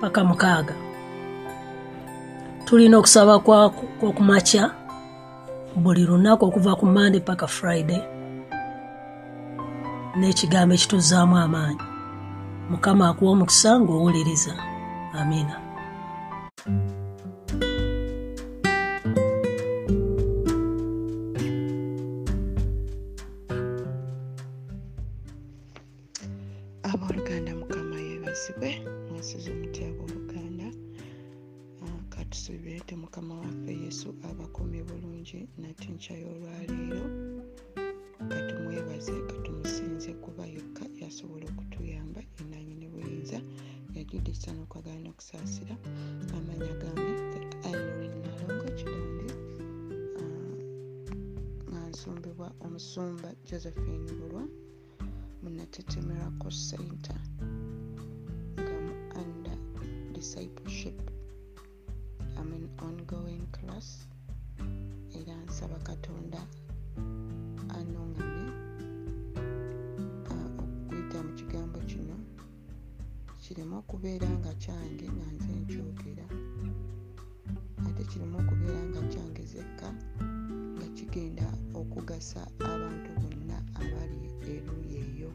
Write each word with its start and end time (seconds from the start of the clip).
paka 0.00 0.24
mukaaga. 0.24 0.74
Tulina 2.64 2.98
okusaba 2.98 3.38
kwokumakya 3.98 4.70
buli 5.76 6.04
lunaku 6.06 6.44
okuva 6.44 6.76
ku 6.76 6.86
mande 6.86 7.20
paka 7.20 7.46
friday 7.46 8.02
n'ekigambo 10.18 10.74
ekituzaamu 10.74 11.36
amaanyi. 11.38 11.84
Mukama 12.70 13.08
akuwa 13.08 13.30
omukisa 13.32 13.80
ng'owuliriza. 13.80 14.54
Amiina 15.18 15.69
kireme 73.50 73.76
okubeera 73.82 74.28
nga 74.38 74.52
kyange 74.62 75.06
nga 75.16 75.26
nze 75.34 75.52
nkyogera. 75.60 76.26
Ate 77.86 78.02
kireme 78.10 78.36
okubeera 78.42 78.82
nga 78.90 79.02
kyange 79.12 79.42
zekka 79.52 79.88
nga 80.76 80.86
kigenda 80.96 81.46
okugasa 81.80 82.42
abantu 82.72 83.10
bonna 83.20 83.58
abali 83.80 84.20
eruuyi 84.52 84.94
eyo. 85.04 85.30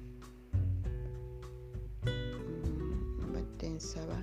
Mm, 2.08 2.94
mbadde 3.28 3.68
nsaba 3.76 4.18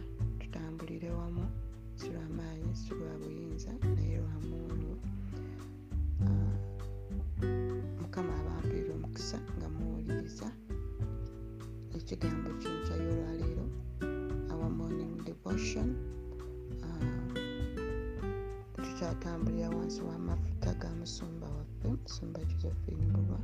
wansi 19.93 20.01
w'amafuta 20.09 20.71
ga 20.81 20.91
musumba 20.99 21.47
waffe 21.57 21.89
musumba 21.89 22.41
josephine 22.45 23.05
bulwa 23.13 23.39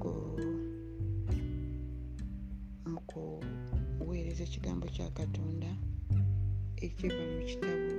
ku 0.00 0.10
mu 2.92 3.00
kuweereza 3.98 4.42
ekigambo 4.46 4.86
kya 4.94 5.08
katonda 5.18 5.70
ekiva 6.86 7.22
mu 7.32 7.40
kitabu 7.50 7.92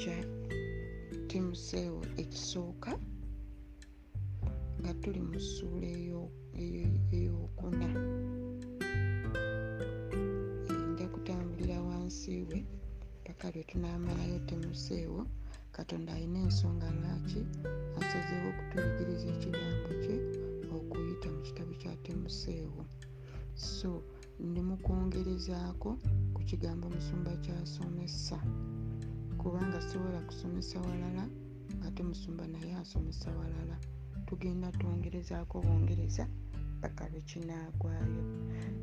kya 0.00 0.16
timuseewo 1.28 2.00
ekisooka 2.22 2.90
nga 4.80 4.92
tuli 5.02 5.20
mu 5.30 5.38
ssuula 5.40 5.86
eyo- 5.98 6.30
paka 13.34 13.50
lwe 13.50 13.64
tunaamalayo 13.64 14.38
timuseewo 14.46 15.26
katonda 15.72 16.12
alina 16.14 16.38
ensonga 16.46 16.86
lwaki 16.98 17.40
asazeewo 18.00 18.48
okutuyigiriza 18.52 19.26
ekigambo 19.34 19.88
kye 20.02 20.16
okuyita 20.76 21.28
mu 21.34 21.40
kitabu 21.46 21.72
kya 21.80 21.92
timuseewo 22.04 22.82
so 23.54 23.90
ndi 24.40 24.60
mu 24.68 24.76
kwongerezaako 24.84 25.90
ku 26.34 26.40
kigambo 26.48 26.86
musumba 26.94 27.30
kyasomesa. 27.44 28.38
Kubanga 29.38 29.78
sobola 29.88 30.20
kusomesa 30.28 30.80
walala 30.80 31.24
ate 31.86 32.02
musumba 32.02 32.46
naye 32.46 32.74
asomesa 32.82 33.30
walala. 33.30 33.76
Tugenda 34.26 34.72
twongerezaako 34.72 35.60
bongereza 35.66 36.24
paka 36.82 37.08
lwe 37.10 37.20
kinaagwayo 37.28 38.22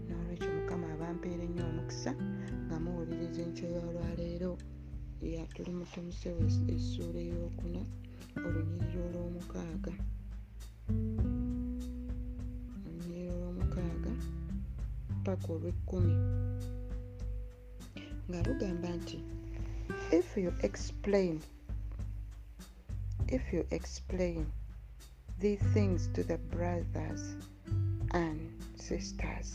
n'olwekyo 0.08 0.50
mukama 0.56 0.88
abampeera 0.94 1.44
ennyo 1.44 1.64
omukisa 1.70 2.12
nga 2.72 2.80
muwuliriza 2.86 3.42
enkyo 3.46 3.66
y'olwaleero 3.76 4.52
tuli 5.54 5.72
mu 5.78 5.86
timuseewo 5.92 6.42
essuula 6.76 7.20
eyokuna 7.26 7.82
olunyiriri 8.46 9.00
olw'omukaaga. 9.08 9.94
Olunyiriri 12.86 13.30
olw'omukaaga 13.36 14.14
paka 15.26 15.48
olw'ekkumi. 15.56 16.16
Nga 18.28 18.40
lugamba 18.48 18.90
nti 19.00 19.18
if 20.20 20.28
you 20.44 20.52
explain 20.68 21.36
if 23.38 23.44
you 23.54 23.62
explain 23.78 24.42
these 25.44 25.64
things 25.76 26.00
to 26.16 26.22
the 26.32 26.40
brothers 26.56 27.24
and 28.24 28.40
sisters 28.88 29.50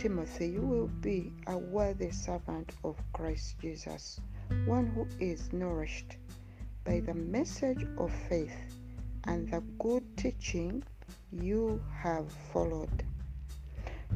timothy 0.00 0.48
you 0.48 0.62
will 0.62 0.90
be 1.02 1.32
a 1.46 1.56
worthy 1.56 2.10
servant 2.10 2.72
of 2.82 2.96
christ 3.12 3.58
jesus 3.60 4.20
one 4.64 4.86
who 4.86 5.06
is 5.24 5.52
nourished 5.52 6.16
by 6.84 6.98
the 7.00 7.14
message 7.14 7.86
of 7.98 8.10
faith 8.28 8.58
and 9.24 9.50
the 9.50 9.60
good 9.78 10.04
teaching 10.16 10.82
you 11.30 11.80
have 11.92 12.32
followed 12.52 13.04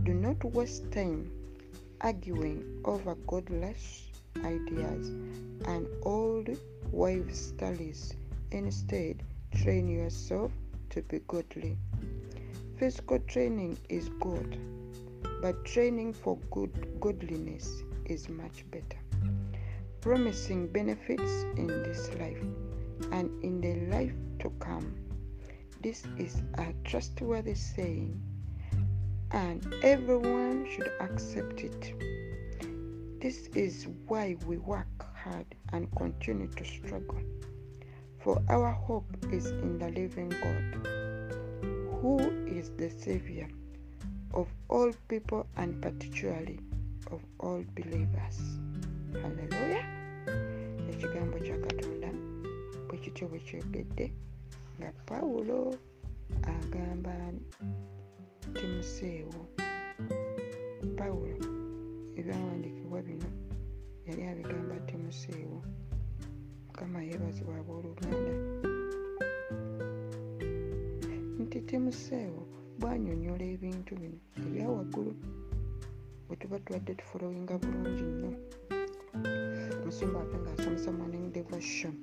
do 0.02 0.14
not 0.14 0.42
waste 0.56 0.90
time 0.90 1.30
arguing 2.00 2.80
over 2.84 3.14
godless 3.26 4.08
ideas 4.42 5.08
and 5.66 5.86
old 6.02 6.48
wives' 6.90 7.46
studies. 7.46 8.14
Instead, 8.50 9.22
train 9.62 9.88
yourself 9.88 10.52
to 10.90 11.02
be 11.02 11.20
godly. 11.26 11.76
Physical 12.76 13.18
training 13.20 13.78
is 13.88 14.08
good, 14.20 14.58
but 15.40 15.64
training 15.64 16.12
for 16.12 16.38
good 16.50 17.00
godliness 17.00 17.82
is 18.06 18.28
much 18.28 18.64
better. 18.70 18.98
Promising 20.00 20.68
benefits 20.68 21.44
in 21.56 21.66
this 21.66 22.08
life 22.20 22.42
and 23.12 23.30
in 23.42 23.60
the 23.60 23.94
life 23.94 24.14
to 24.38 24.50
come. 24.58 24.94
This 25.82 26.04
is 26.18 26.42
a 26.54 26.72
trustworthy 26.84 27.54
saying 27.54 28.20
and 29.30 29.74
everyone 29.82 30.66
should 30.70 30.92
accept 31.00 31.60
it. 31.60 31.94
This 33.20 33.48
is 33.54 33.88
why 34.06 34.36
we 34.46 34.58
work 34.58 35.06
hard 35.14 35.46
and 35.72 35.94
continue 35.96 36.48
to 36.48 36.64
struggle. 36.64 37.20
For 38.20 38.42
our 38.48 38.70
hope 38.70 39.16
is 39.32 39.46
in 39.46 39.78
the 39.78 39.88
living 39.88 40.28
God, 40.28 40.86
who 42.00 42.18
is 42.46 42.70
the 42.76 42.90
Savior 42.90 43.48
of 44.34 44.48
all 44.68 44.92
people 45.08 45.46
and 45.56 45.80
particularly 45.80 46.58
of 47.10 47.20
all 47.38 47.64
believers. 47.74 48.38
Hallelujah. 49.12 49.86
ekigambo 50.90 51.38
kya 51.38 51.58
katonda 51.58 52.10
bwe 52.88 52.98
kityo 52.98 53.28
bwe 53.28 53.38
kyogedde 53.46 54.06
nga 54.78 54.90
pawulo 55.06 55.58
agamba 56.56 57.14
timuseewo 58.54 59.40
pawulo 60.98 61.36
ebyawandiikibwa 62.18 62.98
bino 63.06 63.30
yali 64.06 64.22
abigamba 64.30 64.74
timuseewo 64.86 65.58
mukama 66.66 66.98
yeebazibwa 67.06 67.54
abooluganda 67.60 68.34
nti 71.42 71.58
timuseewo 71.68 72.42
bwanyonyola 72.84 73.44
ebintu 73.54 73.92
bino 74.00 74.18
ebyawaggulu 74.44 75.12
bwe 76.26 76.34
tuba 76.40 76.56
tubadde 76.64 76.92
tufolowinga 77.00 77.54
bulungi 77.62 78.04
nnyo. 78.10 78.30
Musumba 79.84 80.18
ate 80.22 80.36
ngaasomesa 80.42 80.90
morning 80.98 81.26
devotion. 81.36 81.94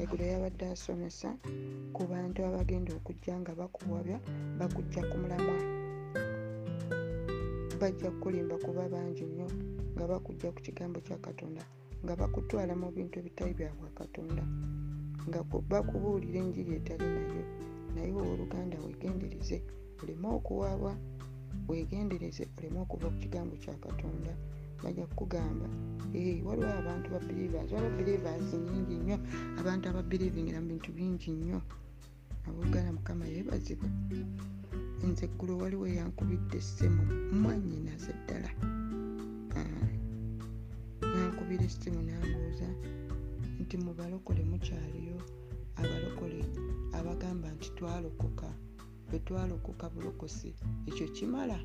Eggulo 0.00 0.24
yabadde 0.32 0.64
asomesa 0.74 1.28
ku 1.94 2.02
bantu 2.10 2.38
abagenda 2.48 2.90
okujja 2.98 3.34
nga 3.40 3.52
bakuwabya 3.60 4.18
bakujja 4.58 5.00
ku 5.10 5.16
mulamwa. 5.22 5.58
Bajja 7.80 8.10
kulimba 8.20 8.56
kuba 8.64 8.88
bangi 8.94 9.24
nnyo 9.28 9.48
nga 9.94 10.04
bakujja 10.10 10.48
ku 10.54 10.60
kigambo 10.66 10.98
kya 11.06 11.18
katonda 11.26 11.62
nga 12.04 12.14
bakutwala 12.20 12.72
mu 12.80 12.88
bintu 12.96 13.14
ebitali 13.20 13.52
byabwa 13.58 13.88
katonda 14.00 14.42
nga 15.28 15.40
bakubuulira 15.70 16.38
enjiri 16.44 16.72
etali 16.78 17.06
nayo. 17.14 17.44
Naye 17.94 18.10
owooluganda 18.16 18.76
wegendereze 18.84 19.58
oleme 20.02 20.28
okuwaabwa 20.38 20.92
wegendereze 21.68 22.44
oleme 22.58 22.78
okuva 22.84 23.06
ku 23.12 23.18
kigambo 23.22 23.54
kya 23.62 23.74
katonda 23.84 24.32
bajja 24.82 25.06
kukugamba 25.06 25.66
waliwo 26.46 26.72
abantu 26.82 27.06
ba 27.14 27.20
believers 27.28 27.72
waliwo 27.72 27.92
believers 27.98 28.48
nyingi 28.54 28.94
nnyo 29.00 29.16
abantu 29.60 29.84
ababelievingira 29.88 30.60
mu 30.60 30.68
bintu 30.72 30.90
bingi 30.92 31.30
nnyo. 31.32 31.60
Aboogala 32.48 32.90
mukama 32.92 33.24
yeebazibwe. 33.32 33.88
Nze 35.06 35.24
eggulo 35.26 35.52
waliwo 35.62 35.86
yankubidde 35.98 36.56
essimu 36.62 37.02
mwanyinaze 37.40 38.12
ddala. 38.20 38.50
Yankubira 41.18 41.64
essimu 41.70 42.00
nambuuza 42.06 42.68
nti 43.60 43.76
mu 43.84 43.92
balokole 43.98 44.42
mukyaliyo 44.50 45.18
abalokole 45.80 46.40
abagamba 46.98 47.48
nti 47.54 47.68
twalokoka 47.76 48.48
bwe 49.12 49.20
twalokoka 49.26 49.86
bulokosi 49.94 50.50
ekyo 50.88 51.06
kimala? 51.16 51.58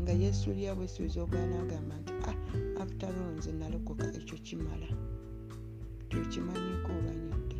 Nga 0.00 0.12
yesulya 0.22 0.70
bwesuubiza 0.78 1.18
ogwana 1.24 1.54
agamba 1.62 1.94
nti 2.00 2.12
ah, 2.30 2.38
afutalo 2.82 3.22
nze 3.36 3.50
nalokoka 3.58 4.06
ekyo 4.18 4.36
kimala. 4.46 4.88
Tyokimanyiiko 6.08 6.90
oba 6.98 7.12
nedda 7.20 7.58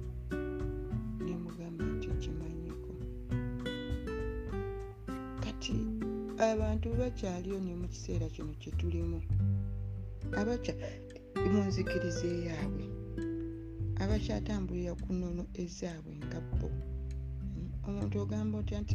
nemugamba 1.25 1.85
nti 1.95 2.07
nkimanyiiko 2.15 2.93
kati 5.43 5.75
abantu 6.51 6.87
bakyaliyo 6.99 7.59
ne 7.65 7.75
mu 7.81 7.87
kiseera 7.93 8.27
kino 8.35 8.53
kyetulimu 8.61 9.19
abakya 10.41 10.75
munzikiriza 11.51 12.27
eyaabwe 12.37 12.87
abakyatambulira 14.03 14.93
ku 15.03 15.09
nnono 15.15 15.43
ezaabwe 15.63 16.15
nga 16.27 16.39
bo 16.59 16.69
omuntu 17.93 18.17
ogamba 18.25 18.55
otya 18.59 18.79
nti 18.83 18.95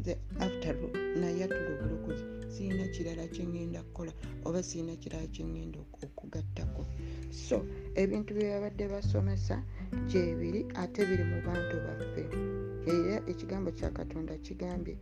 nze 0.00 0.12
aftalo 0.46 0.86
nayatula 1.20 1.70
obulokozi 1.74 2.24
siina 2.52 2.84
kirala 2.94 3.24
kyengenda 3.34 3.80
kukola 3.86 4.12
oba 4.46 4.60
siina 4.68 4.94
kirala 5.02 5.26
kyengenda 5.34 5.78
okugattako. 6.04 6.82
So 7.46 7.56
ebintu 8.02 8.30
byebabadde 8.36 8.84
basomesa 8.92 9.56
gyebiri 10.10 10.60
ate 10.82 11.00
biri 11.08 11.24
mu 11.32 11.38
bantu 11.46 11.74
baffe. 11.84 12.24
Era 12.94 13.16
ekigambo 13.32 13.68
kya 13.78 13.90
katonda 13.98 14.32
kigambye 14.44 14.94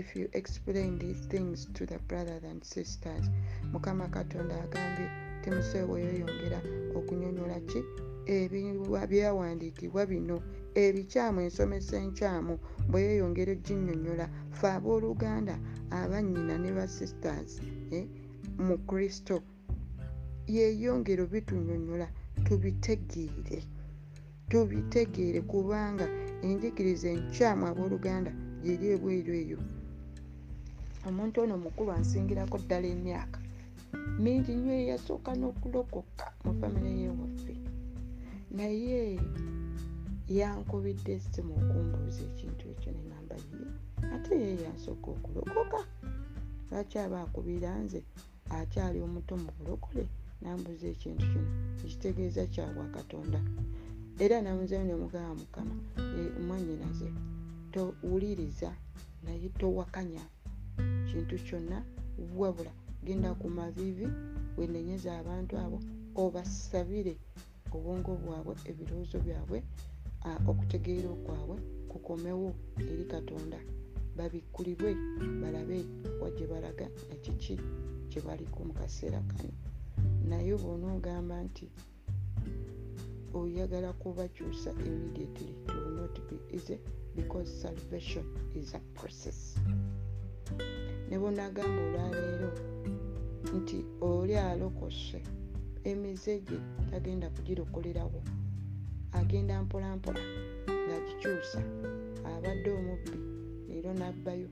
if 0.00 0.16
you 0.16 0.28
explain 0.40 0.98
these 0.98 1.22
things 1.32 1.66
to 1.76 1.86
the 1.86 1.98
brothers 2.08 2.44
and 2.44 2.62
sisters 2.74 3.24
mukama 3.72 4.06
katonda 4.08 4.54
agambye 4.64 5.06
timuseweyoyongera 5.42 6.60
okunyonyola 6.98 7.58
ki 7.70 7.80
ebyawandiikibwa 8.28 10.02
bino. 10.10 10.36
Ebikyamu 10.84 11.38
ensomesa 11.46 11.96
enkyamu 12.04 12.54
bwe 12.90 13.00
yeyongera 13.06 13.52
oginyonyola 13.56 14.26
fe 14.58 14.66
abooluganda 14.76 15.54
abannyina 15.98 16.54
ne 16.58 16.70
basisters 16.78 17.52
eh, 17.96 18.06
mu 18.66 18.76
kristo 18.88 19.36
yeyongero 20.54 21.24
bitunyonyola 21.32 22.06
tubitegeere. 22.44 23.58
Tubitegeere 24.50 25.40
kubanga 25.50 26.06
enjigiriza 26.46 27.08
enkyamu 27.16 27.62
abooluganda 27.70 28.30
gyeri 28.62 28.86
ebweru 28.94 29.32
eyo. 29.42 29.58
Omuntu 31.08 31.36
ono 31.42 31.54
mukulu 31.64 31.90
ansingirako 31.96 32.56
ddala 32.62 32.88
emyaka 32.94 33.38
mingi 34.22 34.52
nnyo 34.54 34.72
eyasooka 34.82 35.30
n'okulokoka 35.38 36.26
mu 36.44 36.52
famire 36.58 36.90
yewaffe 37.02 37.54
naye 38.56 39.20
yankubidde 40.38 41.12
essimu 41.18 41.52
okumbuuza 41.60 42.20
ekintu 42.28 42.64
ekyo 42.72 42.90
nenamba 42.96 43.36
ye 43.48 43.66
ate 44.14 44.34
ye 44.44 44.50
yansooka 44.64 45.08
okulokoka 45.16 45.80
lwaki 46.68 46.96
aba 47.04 47.18
akubira 47.24 47.70
nze 47.84 48.00
akyali 48.58 48.98
omuto 49.06 49.34
mu 49.42 49.50
bulokole? 49.56 50.04
Nambuuza 50.42 50.86
ekintu 50.94 51.24
kino. 51.30 51.50
Ekitegeeza 51.84 52.42
kyabwa 52.52 52.84
katonda. 52.96 53.40
Era 54.24 54.36
namuzeyo 54.42 54.84
nemugaba 54.84 55.32
mukama 55.40 55.74
mwanyinaze 56.46 57.08
towuliriza 57.72 58.70
naye 59.24 59.48
towakanya 59.58 60.24
kintu 61.08 61.36
kyonna 61.46 61.78
wabula 62.38 62.72
genda 63.04 63.30
ku 63.40 63.46
mavivi 63.58 64.08
wenenyeza 64.58 65.10
abantu 65.20 65.52
abo 65.64 65.78
obasabire 66.22 67.14
obwongo 67.76 68.10
bwabwe 68.22 68.54
ebirowoozo 68.70 69.18
byabwe 69.26 69.58
okutegeera 70.50 71.08
okwabwe 71.16 71.56
kukomewo 71.90 72.48
eri 72.90 73.04
katonda. 73.14 73.58
Babikkulibwe 74.16 74.90
balabe 75.40 75.78
wagye 76.20 76.46
balaga 76.52 76.86
nakiki 77.08 77.54
kyebaliko 78.10 78.58
mu 78.66 78.72
kaseera 78.78 79.20
kano. 79.30 79.54
Naye 80.28 80.54
bona 80.62 80.86
ogamba 80.96 81.36
nti 81.46 81.66
oyagala 83.38 83.90
kubakyusa 84.00 84.70
immediately 84.86 85.52
it 85.64 85.68
will 85.74 85.94
not 86.00 86.14
be 86.28 86.36
easy 86.56 86.76
because 87.16 87.48
salvation 87.62 88.24
is 88.54 88.74
a 88.74 88.80
process. 88.98 89.38
Ne 91.08 91.16
bonagamba 91.18 91.80
olwaleero 91.86 92.50
nti 93.56 93.78
oli 94.00 94.34
alokose 94.36 95.22
emize 95.90 96.40
gye 96.46 96.58
tagenda 96.90 97.26
kugirokolerawo. 97.30 98.20
Agenda 99.12 99.62
mpolampola 99.62 100.20
ngaagikyusa 100.86 101.60
abadde 102.30 102.70
omubbi 102.78 103.12
leero 103.68 103.92
nabbayo. 103.94 104.48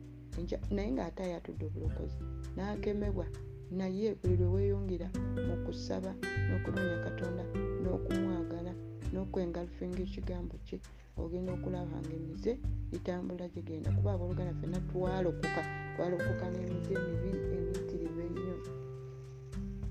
Naye 0.71 0.91
ng'ate 0.93 1.23
ayatudde 1.25 1.65
obulokozi 1.67 2.19
n'akemebwa 2.57 3.27
naye 3.71 4.15
buli 4.21 4.37
lwe 4.37 4.49
weeyongera 4.55 5.09
mu 5.47 5.55
kusaba 5.65 6.13
n'okunoonya 6.49 6.99
katonda 7.07 7.45
n'okumwagala 7.83 8.73
n'okwengalufinga 9.13 10.01
ekigambo 10.07 10.55
kye 10.67 10.77
ogenda 11.17 11.51
okulaba 11.57 11.97
nga 12.05 12.13
emize 12.19 12.53
litambula 12.93 13.49
gigenda 13.55 13.89
kuba 13.97 14.11
abooluganda 14.13 14.53
ffenna 14.59 14.79
twalokoka 14.89 15.63
twalokoka 15.97 16.45
n'emize 16.53 16.93
emibi 17.01 17.31
emiyitirivu 17.57 18.19
ennyo 18.27 18.55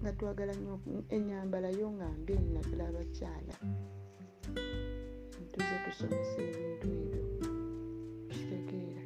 nga 0.06 0.18
twagala 0.20 0.54
nnyo 0.58 0.76
enyambala 1.16 1.70
yo 1.80 1.88
nga 1.98 2.08
mbi 2.22 2.34
naddala 2.54 2.84
abakyala 2.90 3.56
tuze 5.52 5.76
tusomesa 5.84 6.38
ebintu 6.50 6.88
ebyo. 7.02 7.24
Kitegeera 8.32 9.04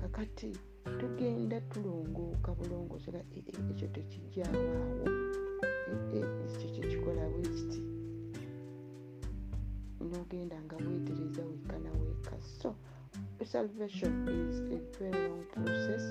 kakati 0.00 0.50
tugenda 0.98 1.58
tulongooka 1.70 2.50
bulongosera 2.58 3.20
ekyo 3.70 3.86
tekijjawaawo 3.94 5.06
ekyo 6.18 6.66
kyekikola 6.74 7.22
bwekiti 7.32 7.80
nogenda 10.10 10.56
nga 10.64 10.76
weetereza 10.84 11.42
wekka 11.50 11.76
na 11.84 11.90
weka 12.00 12.36
so 12.58 12.70
salvation 13.52 14.12
is 14.38 14.56
a 14.76 14.78
very 14.94 15.18
long 15.26 15.42
process 15.52 16.04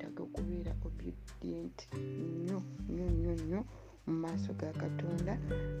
wetaaga 0.00 0.22
okubeera 0.22 0.72
obedient 0.86 1.78
nnyo 1.92 2.58
nnyo 2.88 3.06
nnyo 3.12 3.32
nnyo 3.40 3.60
mu 4.06 4.14
maaso 4.22 4.50
ga 4.60 4.72
katonda 4.82 5.32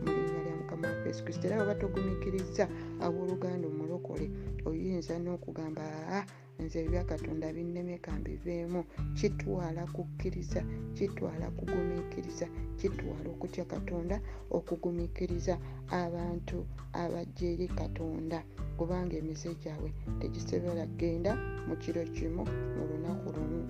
mu 0.02 0.08
linnya 0.14 0.40
lya 0.44 0.54
mukama 0.60 0.88
waffe 0.88 1.06
yesu 1.08 1.24
kristo. 1.24 1.44
Era 1.46 1.56
bwe 1.56 1.66
batogumiikiriza 1.72 2.64
abooluganda 3.04 3.64
omulokole 3.72 4.26
oyinza 4.68 5.14
n'okugamba 5.18 5.82
aa 6.16 6.24
nze 6.62 6.78
ebya 6.84 7.02
katonda 7.10 7.46
binnemeka 7.56 8.10
mbiveemu. 8.20 8.80
Kitwala 9.18 9.82
kukkiriza 9.94 10.60
kitwala 10.96 11.46
kugumiikiriza 11.56 12.46
kitwala 12.78 13.28
okutya 13.34 13.64
katonda 13.72 14.16
okugumiikiriza 14.56 15.54
abantu 16.02 16.58
abajja 17.02 17.46
eri 17.52 17.68
katonda. 17.80 18.38
Kubanga 18.78 19.14
emize 19.20 19.50
gyabwe 19.62 19.90
tegisobola 20.20 20.84
kgenda 20.88 21.32
mu 21.66 21.74
kiro 21.82 22.02
kimu 22.14 22.42
mu 22.74 22.82
lunaku 22.88 23.28
lumu. 23.36 23.60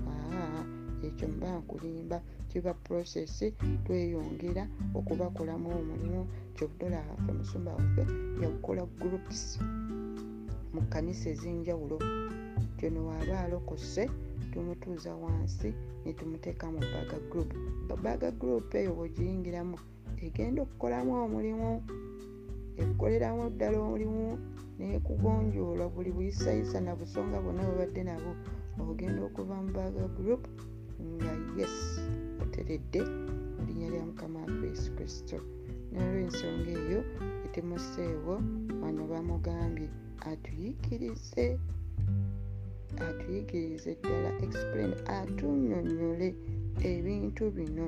Ekyo 1.06 1.28
mba 1.28 1.58
nkulimba. 1.58 2.18
Kiba 2.50 2.75
prosesi 2.75 3.54
tweyongera 3.84 4.64
okubakolamu 4.99 5.68
omulimu. 5.80 6.22
Kyobudola 6.54 6.99
waffe 7.08 7.32
musumba 7.38 7.70
waffe 7.78 8.02
yakukola 8.42 8.82
groups 9.00 9.40
mu 10.75 10.82
kanisa 10.92 11.30
ez'enjawulo. 11.30 11.96
Kyono 12.76 13.00
waaba 13.08 13.40
alokose 13.44 14.10
tumutuuza 14.52 15.14
wansi 15.14 15.70
netumuteeka 16.04 16.66
mu 16.75 16.80
baga 16.92 17.18
group. 17.30 17.50
Baga 18.04 18.30
group 18.30 18.75
eyo 18.75 18.92
bwegiyingiramu 18.99 19.76
egenda 20.26 20.62
okukolamu 20.62 21.10
omulimu 21.25 21.70
ekukoleramu 22.80 23.42
ddala 23.50 23.76
omulimu 23.84 24.38
nekugonjoola 24.78 25.84
buli 25.92 26.10
buyisayisa 26.16 26.80
na 26.80 26.92
busonga 26.99 27.37
bwonna 27.42 27.62
bwebadde 27.68 28.02
nabo 28.08 28.32
ogenda 28.78 29.20
okuva 29.28 29.54
mu 29.62 29.70
baga 29.76 30.04
group 30.18 30.42
nga 31.14 31.32
yes 31.58 31.76
oteredde 32.42 33.00
mu 33.54 33.60
linnya 33.66 33.88
lya 33.92 34.02
mukama 34.08 34.38
waffe 34.42 34.66
yesu 34.72 34.88
kristo. 34.96 35.36
Nolwensonga 35.92 36.70
eyo 36.80 37.00
etimoseewo 37.46 38.34
wano 38.82 39.02
bamugambye 39.10 39.88
atuyigirize 40.30 41.46
atuyigirize 43.08 43.90
ddala 44.00 44.30
explain 44.46 44.92
atunyonyole 45.18 46.28
ebintu 46.92 47.44
bino 47.56 47.86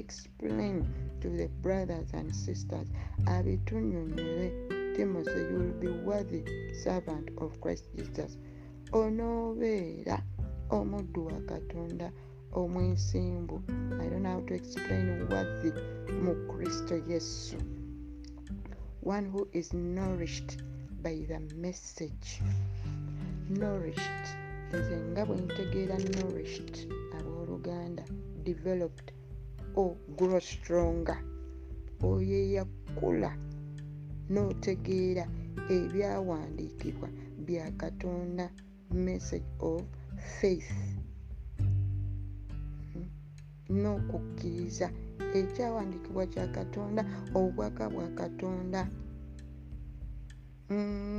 explain 0.00 0.76
to 1.20 1.28
the 1.40 1.48
brothers 1.64 2.10
and 2.14 2.30
sisters 2.44 2.88
abitunyonyole 3.34 4.48
timothy 4.96 5.40
you 5.50 5.58
will 5.62 5.78
be 5.84 5.90
worthy 6.08 6.42
servant 6.84 7.26
of 7.44 7.50
christ 7.62 7.84
jesus 7.96 8.32
onoobeera 8.92 10.16
omuddu 10.76 11.26
wa 11.26 11.40
katonda 11.50 12.12
omwesimbu. 12.52 13.56
I 14.02 14.08
don't 14.08 14.22
know 14.22 14.32
how 14.32 14.40
to 14.40 14.54
explain 14.54 15.06
worthy 15.30 15.72
mu 16.22 16.34
kristo 16.48 16.94
yesu. 17.10 17.56
One 19.02 19.26
who 19.32 19.48
is 19.52 19.72
nourished 19.72 20.58
by 21.02 21.16
the 21.28 21.40
message. 21.56 22.42
Nourished 23.48 24.26
nze 24.72 24.96
nga 25.10 25.22
bwe 25.26 25.36
ntegeera 25.36 25.96
nourished 25.98 26.76
abooluganda 27.16 28.04
developed 28.44 29.12
or 29.74 29.96
grow 30.16 30.40
stronger. 30.40 31.18
Oyo 32.02 32.36
eyakula 32.44 33.30
n'otegeera 34.32 35.24
ebyawandiikibwa 35.76 37.08
bya 37.46 37.70
katonda 37.80 38.50
message 38.90 39.46
of 39.60 39.82
faith. 40.40 40.72
N'okukkiriza 43.70 44.90
ekyawandiikibwa 45.34 46.26
kya 46.26 46.46
katonda 46.46 47.02
obubwaka 47.34 47.84
bwa 47.90 48.08
katonda. 48.18 48.80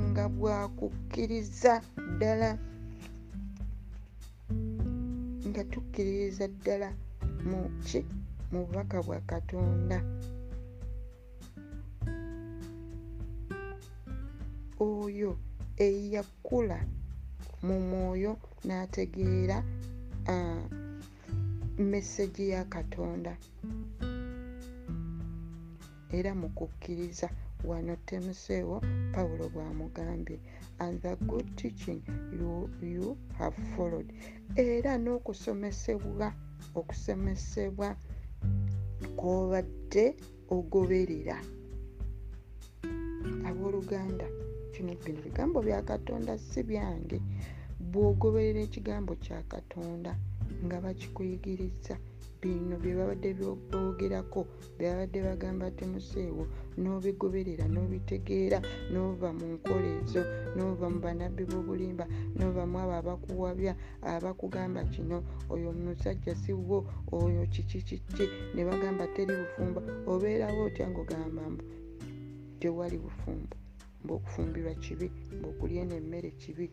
Nga 0.08 0.24
bwakukkiriza 0.28 1.80
ddala. 2.12 2.50
Nga 5.48 5.62
tukkiririza 5.64 6.48
ddala 6.48 6.88
mu 7.48 7.60
ki? 7.84 8.00
Mu 8.52 8.66
bubaka 8.66 9.02
bwa 9.02 9.20
katonda. 9.20 9.98
Oyo 14.80 15.36
eyakula 15.76 16.78
mu 17.62 17.76
mwoyo 17.80 18.32
n'ategeera 18.66 19.58
mesegi 21.78 22.48
ya 22.54 22.64
katonda. 22.64 23.36
Era 26.12 26.34
mu 26.34 26.48
kukkiriza 26.48 27.28
wano 27.64 27.96
temuseewo 28.06 28.76
pawulo 29.14 29.48
bwamugambye 29.48 30.38
and 30.80 31.00
the 31.02 31.16
good 31.26 31.46
teaching 31.56 32.02
you, 32.38 32.68
you 32.82 33.16
have 33.38 33.54
followed. 33.76 34.12
Era 34.56 34.98
n'okusomesebwa 34.98 36.28
okusomesebwa 36.74 37.96
kwobadde 39.16 40.16
ogoberera. 40.50 41.38
Abooluganda 43.48 44.26
kino 44.82 44.94
bino 45.04 45.20
bigambo 45.22 45.62
bya 45.62 45.82
katonda 45.82 46.38
si 46.38 46.62
byange. 46.62 47.18
Bw'ogoberera 47.92 48.60
ekigambo 48.66 49.14
kya 49.24 49.38
katonda 49.52 50.10
nga 50.64 50.76
bakikuyigiriza 50.84 51.94
bino 52.42 52.74
byebabadde 52.82 53.28
byogerako 53.38 54.40
byebabadde 54.78 55.18
bagamba 55.28 55.66
temuseewo 55.78 56.44
n'obigoberera 56.82 57.64
n'obitegeera 57.70 58.58
n'ova 58.92 59.28
mu 59.38 59.46
nkola 59.54 59.88
ezo 59.98 60.22
n'ova 60.54 60.86
mu 60.92 60.98
banabbi 61.04 61.44
b'obulimba 61.50 62.04
n'ova 62.36 62.62
mu 62.70 62.76
abo 62.82 62.94
abakuwabya 63.00 63.72
abakugamba 64.12 64.80
kino 64.92 65.16
oyo 65.54 65.70
musajja 65.78 66.34
siwo 66.42 66.78
oyo 67.18 67.42
kiki 67.54 67.78
kiki 67.88 68.24
ne 68.54 68.62
bagamba 68.68 69.04
teri 69.14 69.32
bufumba 69.40 69.80
obeerawo 70.12 70.60
otya 70.66 70.86
ngaogamba 70.90 71.42
mbu 71.52 71.64
tewali 72.60 72.98
bufumbo 73.04 73.56
mbaokufumbirwa 74.04 74.74
kibi 74.74 75.06
mbaokulya 75.38 75.82
eno 75.82 75.94
emmere 76.00 76.30
kibi. 76.40 76.66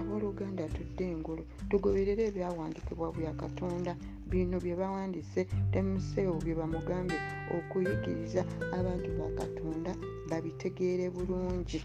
Abooluganda 0.00 0.64
tudde 0.74 1.04
engolo 1.12 1.42
tugoberere 1.70 2.22
ebyawandiikibwa 2.30 3.12
bya 3.16 3.32
katonda. 3.42 3.92
Bino 4.30 4.56
bye 4.64 4.74
bawandiise 4.80 5.44
temuseewo 5.72 6.36
bye 6.44 6.54
bamugambye 6.54 7.18
okuyigiriza 7.56 8.42
abantu 8.78 9.08
ba 9.18 9.28
katonda 9.40 9.92
babitegeere 10.30 11.06
bulungi. 11.14 11.78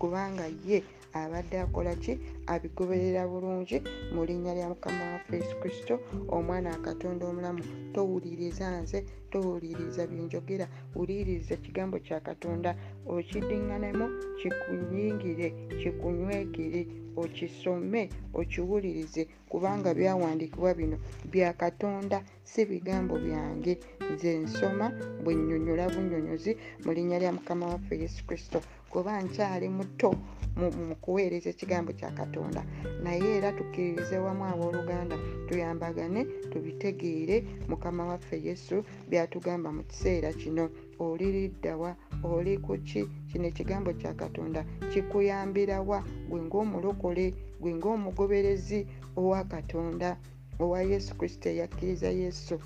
Kubanga 0.00 0.44
ye 0.68 0.78
abadde 1.14 1.56
akola 1.64 1.94
ki? 2.02 2.12
Abigoberera 2.52 3.22
bulungi 3.30 3.76
mu 4.14 4.22
linnya 4.28 4.52
lya 4.54 4.68
mukama 4.72 5.04
waffe 5.12 5.36
yesu 5.36 5.54
kristo 5.60 5.94
omwana 6.28 6.68
akatonda 6.76 7.24
omulamu. 7.30 7.62
Towuliriza 7.94 8.66
nze 8.82 8.98
towuliriza 9.30 10.02
byenjogera 10.10 10.66
wuliriza 10.96 11.54
ekigambo 11.54 11.96
kya 12.06 12.20
katonda. 12.20 12.70
Okiddiŋŋanemu 13.06 14.06
kikunyingire 14.38 15.48
kikunywegere 15.80 16.82
okisome 17.16 18.08
okiwulirize 18.34 19.26
kubanga 19.48 19.94
byawandiikibwa 19.94 20.74
bino. 20.74 20.96
Bya 21.32 21.52
katonda 21.52 22.22
si 22.44 22.64
bigambo 22.64 23.18
byange. 23.18 23.78
Nze 24.12 24.38
nsoma 24.38 24.86
bwe 25.24 25.34
nnyonnyola 25.34 25.88
bunyonyozi 25.88 26.56
mu 26.84 26.92
linnya 26.92 27.18
lya 27.18 27.32
mukama 27.32 27.66
waffe 27.66 27.94
yesu 28.02 28.26
kristo. 28.26 28.60
Kuba 28.90 29.22
nkyali 29.22 29.68
muto 29.68 30.10
mu 30.56 30.94
kuweereza 31.02 31.50
ekigambo 31.50 31.92
kya 31.92 32.10
katonda. 32.10 32.62
Naye 33.02 33.36
era 33.38 33.52
tukkiririze 33.52 34.18
wamu 34.18 34.44
abooluganda 34.44 35.16
tuyambagane 35.48 36.24
tubitegeere. 36.50 37.44
Mukama 37.68 38.06
waffe 38.06 38.36
yesu 38.42 38.84
byatugamba 39.10 39.72
mu 39.72 39.82
kiseera 39.82 40.32
kino 40.32 40.70
oli 40.98 41.32
liddawa 41.32 41.96
oli 42.22 42.58
kuki 42.58 43.06
kino 43.28 43.46
ekigambo 43.46 43.92
kya 43.92 44.14
katonda 44.14 44.64
kikuyambirawa 44.92 46.04
gwe 46.28 46.40
ngaomulokole 46.42 47.34
gwe 47.60 47.74
ngaomugoberezi 47.74 48.86
owa 49.16 49.44
katonda 49.44 50.16
owa 50.58 50.82
yesu 50.82 51.14
kristo 51.18 51.48
eyakkiriza 51.48 52.08
yesu. 52.08 52.58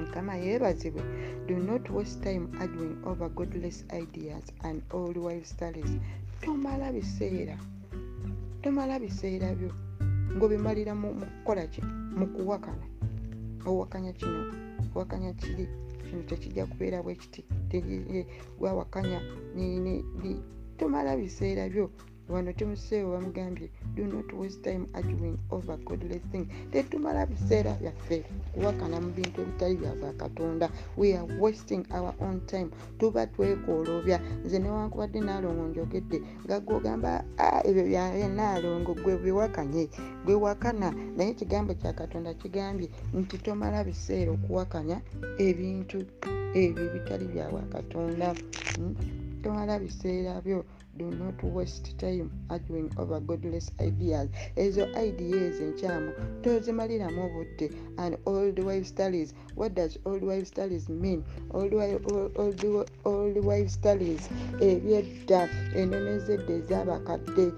Mukama 0.00 0.34
yeebazibwe 0.36 1.02
do 1.46 1.56
not 1.58 1.90
waste 1.90 2.20
time 2.22 2.48
arguing 2.60 2.96
over 3.04 3.28
godless 3.28 3.84
ideas 4.02 4.52
and 4.62 4.82
old 4.90 5.16
lifestyles 5.16 5.92
tomala 6.40 6.92
biseera 6.92 7.56
tomala 8.62 8.98
biseera 8.98 9.54
byo 9.54 9.70
ngaobimalira 10.36 10.94
mu 10.94 11.14
kukola 11.14 11.66
ki? 11.66 11.82
Mu 12.18 12.26
kuwakana 12.26 12.86
owakanya 13.66 14.12
kino 14.12 14.40
owakanya 14.94 15.32
kiri 15.32 15.68
kino 16.12 16.22
tekijja 16.28 16.66
kubeera 16.68 17.00
bwe 17.02 17.14
kiti 17.16 17.40
gwawakanya 18.58 19.20
tomala 20.76 21.16
biseera 21.16 21.68
byo 21.72 21.88
wano 22.28 22.52
timuseewo 22.52 23.12
bamugambye 23.12 23.70
do 23.94 24.04
not 24.06 24.32
waste 24.32 24.62
time 24.62 24.86
arguing 24.92 25.38
over 25.50 25.76
godless 25.76 26.22
thing 26.32 26.46
tetumala 26.72 27.26
biseera 27.26 27.72
byaffe 27.80 28.24
kuwakana 28.54 29.00
mu 29.00 29.10
bintu 29.16 29.40
ebitali 29.40 29.74
byava 29.80 30.12
katonda. 30.22 30.66
We 30.96 31.16
are 31.16 31.26
wasting 31.40 31.84
our 31.90 32.14
own 32.20 32.40
time. 32.46 32.70
Tuba 32.98 33.26
twekoolobya. 33.26 34.18
Nze 34.44 34.58
newankubadde 34.58 35.20
naalongo 35.20 35.64
njogedde 35.68 36.18
nga 36.44 36.56
gwogamba 36.60 37.10
ebyo 37.68 37.82
byaye 37.90 38.28
naalongo 38.38 38.92
gwe 39.02 39.14
biwakanye 39.22 39.88
gwe 40.24 40.34
wakana. 40.44 40.88
Naye 41.16 41.30
ekigambo 41.34 41.72
kya 41.80 41.92
katonda 42.00 42.30
kigambye 42.40 42.88
nti 43.20 43.36
tomala 43.44 43.78
biseera 43.88 44.30
okuwakanya 44.36 44.96
ebintu 45.46 45.98
ebyo 46.62 46.82
ebitali 46.88 47.24
byawa 47.32 47.62
katonda. 47.74 48.28
Hmm? 48.76 48.94
tomala 49.42 49.78
biseera 49.82 50.40
byo 50.44 50.64
do 50.98 51.10
not 51.10 51.42
waste 51.42 51.98
time 51.98 52.30
arguing 52.50 52.90
over 52.98 53.20
godless 53.20 53.70
ideas. 53.80 54.28
Ezo 54.56 54.86
ideas 54.96 55.60
enkyamu 55.60 56.12
tozimaliramu 56.42 57.24
obudde 57.26 57.70
and 57.98 58.16
old 58.26 58.58
wife 58.58 58.86
studies 58.86 59.34
what 59.56 59.74
does 59.74 59.98
old 60.04 60.22
wife 60.22 60.46
studies 60.46 60.88
mean? 60.88 61.24
Old, 61.50 61.72
old, 61.74 62.36
old, 62.36 62.90
old 63.04 63.36
wife 63.44 63.70
studies 63.70 64.28
ebyedda 64.60 65.48
enono 65.74 66.10
ezedda 66.16 66.52
ez'abakadde 66.60 67.52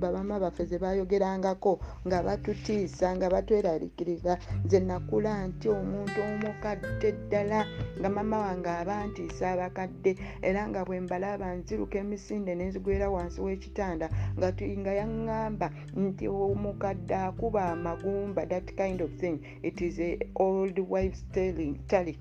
bamama 0.00 0.40
baffe 0.40 0.64
ze 0.64 0.78
bayogerangako 0.78 1.80
nga 2.06 2.22
batutiisa 2.22 3.16
nga 3.16 3.30
batweraliikirira 3.30 4.38
nze 4.64 4.80
nakula 4.80 5.46
nti 5.48 5.68
omuntu 5.68 6.18
omukadde 6.28 7.12
ddala 7.12 7.60
nga 7.98 8.08
mama 8.10 8.38
wange 8.38 8.70
abantiisa 8.82 9.44
abakadde 9.54 10.12
era 10.42 10.68
nga 10.68 10.80
bwe 10.84 11.00
mbalaba 11.00 11.46
nziruka 11.58 11.98
emisinde 12.30 12.54
nenzigwera 12.54 13.06
wansi 13.14 13.38
w'ekitanda 13.44 14.06
nga 14.38 14.48
tu- 14.56 14.78
nga 14.80 14.92
yaŋŋamba 15.00 15.66
nti 16.02 16.24
omukadde 16.28 17.14
akuba 17.28 17.60
amagumba 17.74 18.42
that 18.52 18.66
kind 18.80 18.98
of 19.06 19.10
thing. 19.20 19.36
It 19.68 19.76
is 19.80 19.98
a 19.98 20.10
old 20.46 20.76
wives 20.92 21.20
tally 21.34 22.16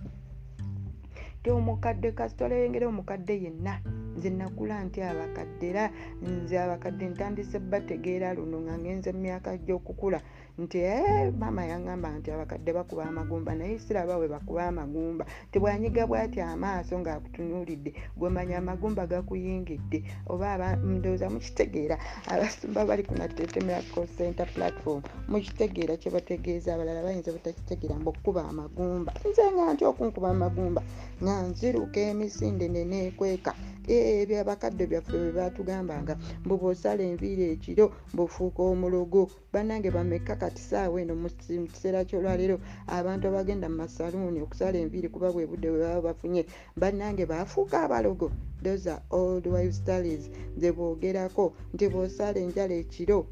ti 1.43 1.49
omukadde 1.51 2.11
kasitolengera 2.17 2.85
omukadde 2.87 3.33
yenna 3.43 3.73
nze 4.17 4.29
nakula 4.29 4.75
nti 4.83 4.99
abakadde 5.01 5.65
era 5.71 5.83
nze 6.21 6.55
abakadde 6.59 7.05
ntandise 7.09 7.57
bategeera 7.71 8.33
luno 8.37 8.57
nga 8.65 8.75
ngenze 8.81 9.09
mu 9.15 9.21
myaka 9.25 9.49
gy'okukula 9.65 10.19
nti 10.63 10.77
"Eh, 10.83 11.31
maama 11.39 11.63
yaŋŋamba 11.71 12.07
nti 12.19 12.29
abakadde 12.31 12.71
bakuba 12.77 13.03
amagumba 13.09 13.51
naye 13.55 13.79
siraba 13.79 14.13
bwe 14.19 14.27
bakuba 14.35 14.61
amagumba. 14.71 15.23
Tebwanyiga 15.51 16.03
bwati 16.09 16.39
amaaso 16.41 16.93
ng'akutunuulidde 16.99 17.91
gwemanya 18.19 18.55
amagumba 18.61 19.07
gakuyingidde 19.11 19.99
oba 20.31 20.75
ndowooza 20.83 21.27
mukitegeera 21.33 21.95
abasumba 22.31 22.85
bali 22.89 23.03
ku 23.07 23.13
natete 23.15 23.59
miracle 23.63 24.07
center 24.17 24.47
platform 24.55 25.01
mukitegeera 25.31 25.93
kye 26.01 26.09
bategeeza 26.11 26.73
abalala 26.75 27.03
bayinza 27.05 27.31
butakitegeera 27.35 27.95
mbu 27.99 28.09
okukuba 28.11 28.41
amagumba. 28.51 29.11
Nze 29.29 29.43
nga 29.53 29.73
nti 29.73 29.83
okunkuba 29.91 30.27
amagumba 30.35 30.81
nga 31.23 31.33
nziruka 31.49 31.99
emisinde 32.11 32.65
neneekweka 32.67 33.51
ebyo 33.87 34.39
abakadde 34.41 34.87
byaffe 34.87 35.17
bwe 35.17 35.31
batugambanga. 35.31 36.17
Mbu 36.45 36.57
bw'osala 36.57 37.03
enviiri 37.03 37.43
ekiro 37.53 37.85
bw'ofuuka 38.13 38.61
omulogo 38.63 39.29
bannange 39.53 39.91
bameka 39.91 40.35
kati 40.35 40.61
saawa 40.61 41.01
eno 41.01 41.15
mu 41.15 41.29
ki- 41.29 41.59
mu 41.59 41.67
kiseera 41.67 42.05
kyolwaleero 42.05 42.59
abantu 42.87 43.27
abagenda 43.27 43.69
mu 43.69 43.77
masaluuni 43.83 44.41
okusala 44.41 44.77
enviiri 44.77 45.09
kuba 45.09 45.31
bwe 45.33 45.45
budde 45.49 45.69
bwe 45.71 45.79
baba 45.79 46.01
bafunye 46.13 46.45
bannange 46.77 47.25
bafuuka 47.25 47.83
abalogo. 47.85 48.31
Those 48.63 48.87
are 48.91 49.01
old 49.09 49.47
wife 49.47 49.73
studies 49.73 50.29
ze 50.57 50.71
boogerako 50.71 51.53
nti 51.73 51.87
bw'osala 51.87 52.37
enjala 52.39 52.73
ekiro 52.73 53.25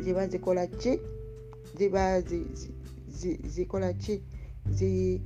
ziba 0.00 0.26
zikola 0.28 0.66
ki? 0.66 0.98
Ziba 1.78 2.20
zi- 2.20 2.48
zi- 2.54 2.74
zi- 3.08 3.40
zikola 3.48 3.92
ki? 3.92 4.22
Zi 4.70 5.20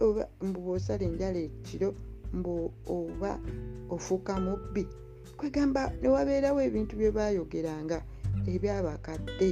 oba 0.00 0.28
mbu 0.42 0.60
bw'osala 0.60 1.04
enjala 1.04 1.38
ekiro 1.38 1.94
mbu 2.32 2.72
oba 2.86 3.32
ofuuka 3.94 4.40
mubbi 4.40 4.84
kwegamba 5.38 5.92
newabeerawo 6.00 6.60
ebintu 6.68 6.92
bye 6.96 7.10
baayogeranga 7.16 7.98
ebyabakadde 8.54 9.50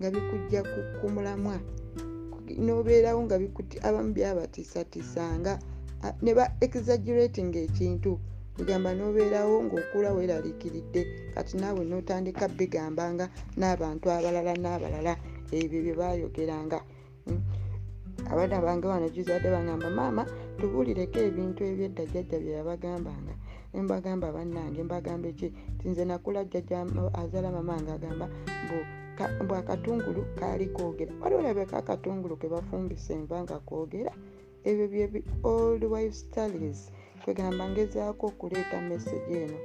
nga 0.00 0.08
bikujja 0.14 0.60
ku 0.98 1.06
mulamwa. 1.14 1.56
Nobeerawo 2.66 3.20
nga 3.26 3.36
bikuti 3.42 3.76
abamu 3.86 4.10
byabatiisatiisanga 4.16 5.52
ne 6.24 6.32
ba 6.34 6.44
exaggerating 6.64 7.52
ekintu. 7.66 8.12
Kugamba 8.56 8.90
nobeerawo 8.96 9.56
ngaokula 9.64 10.10
weeraliikiridde 10.16 11.02
kati 11.34 11.54
naawe 11.60 11.82
notandika 11.84 12.44
bigambanga 12.58 13.26
n'abantu 13.58 14.06
abalala 14.16 14.54
n'abalala. 14.62 15.14
Ebyo 15.52 15.78
bye 15.84 15.94
baayogeranga. 16.00 16.78
Mm. 17.26 17.40
Abaana 18.30 18.60
bange 18.64 18.86
wano 18.86 19.08
gizadde 19.08 19.48
bagamba 19.50 19.90
maama 19.90 20.22
tubuulireko 20.58 21.18
ebintu 21.28 21.60
ebyedda 21.70 22.04
jjajja 22.06 22.38
bye 22.42 22.52
yabagambanga. 22.58 23.34
Nembagamba 23.72 24.32
bannange 24.36 24.82
mbagamba 24.82 25.28
eki? 25.32 25.48
Ti 25.78 25.88
nze 25.88 26.04
nakula 26.04 26.44
jjajja 26.44 26.86
azaala 27.20 27.48
mama 27.56 27.74
nga 27.82 27.92
agamba 27.94 28.26
mbu 29.42 29.54
akatungulu 29.54 30.22
kaali 30.38 30.66
koogera 30.76 31.12
wali 31.20 31.34
olabeka 31.40 31.76
akatungulu 31.78 32.34
ke 32.40 32.48
bafumbisa 32.48 33.12
enva 33.18 33.36
nga 33.44 33.56
koogera 33.68 34.12
ebyo 34.68 34.86
bye 34.92 35.22
old 35.52 35.82
wife 35.92 36.16
studies 36.24 36.80
kwegamba 37.22 37.68
ngezaako 37.70 38.24
okuleeta 38.26 38.78
message 38.90 39.32
eno 39.42 39.58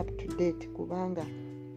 up 0.00 0.08
to 0.18 0.26
date 0.38 0.64
kubanga 0.76 1.24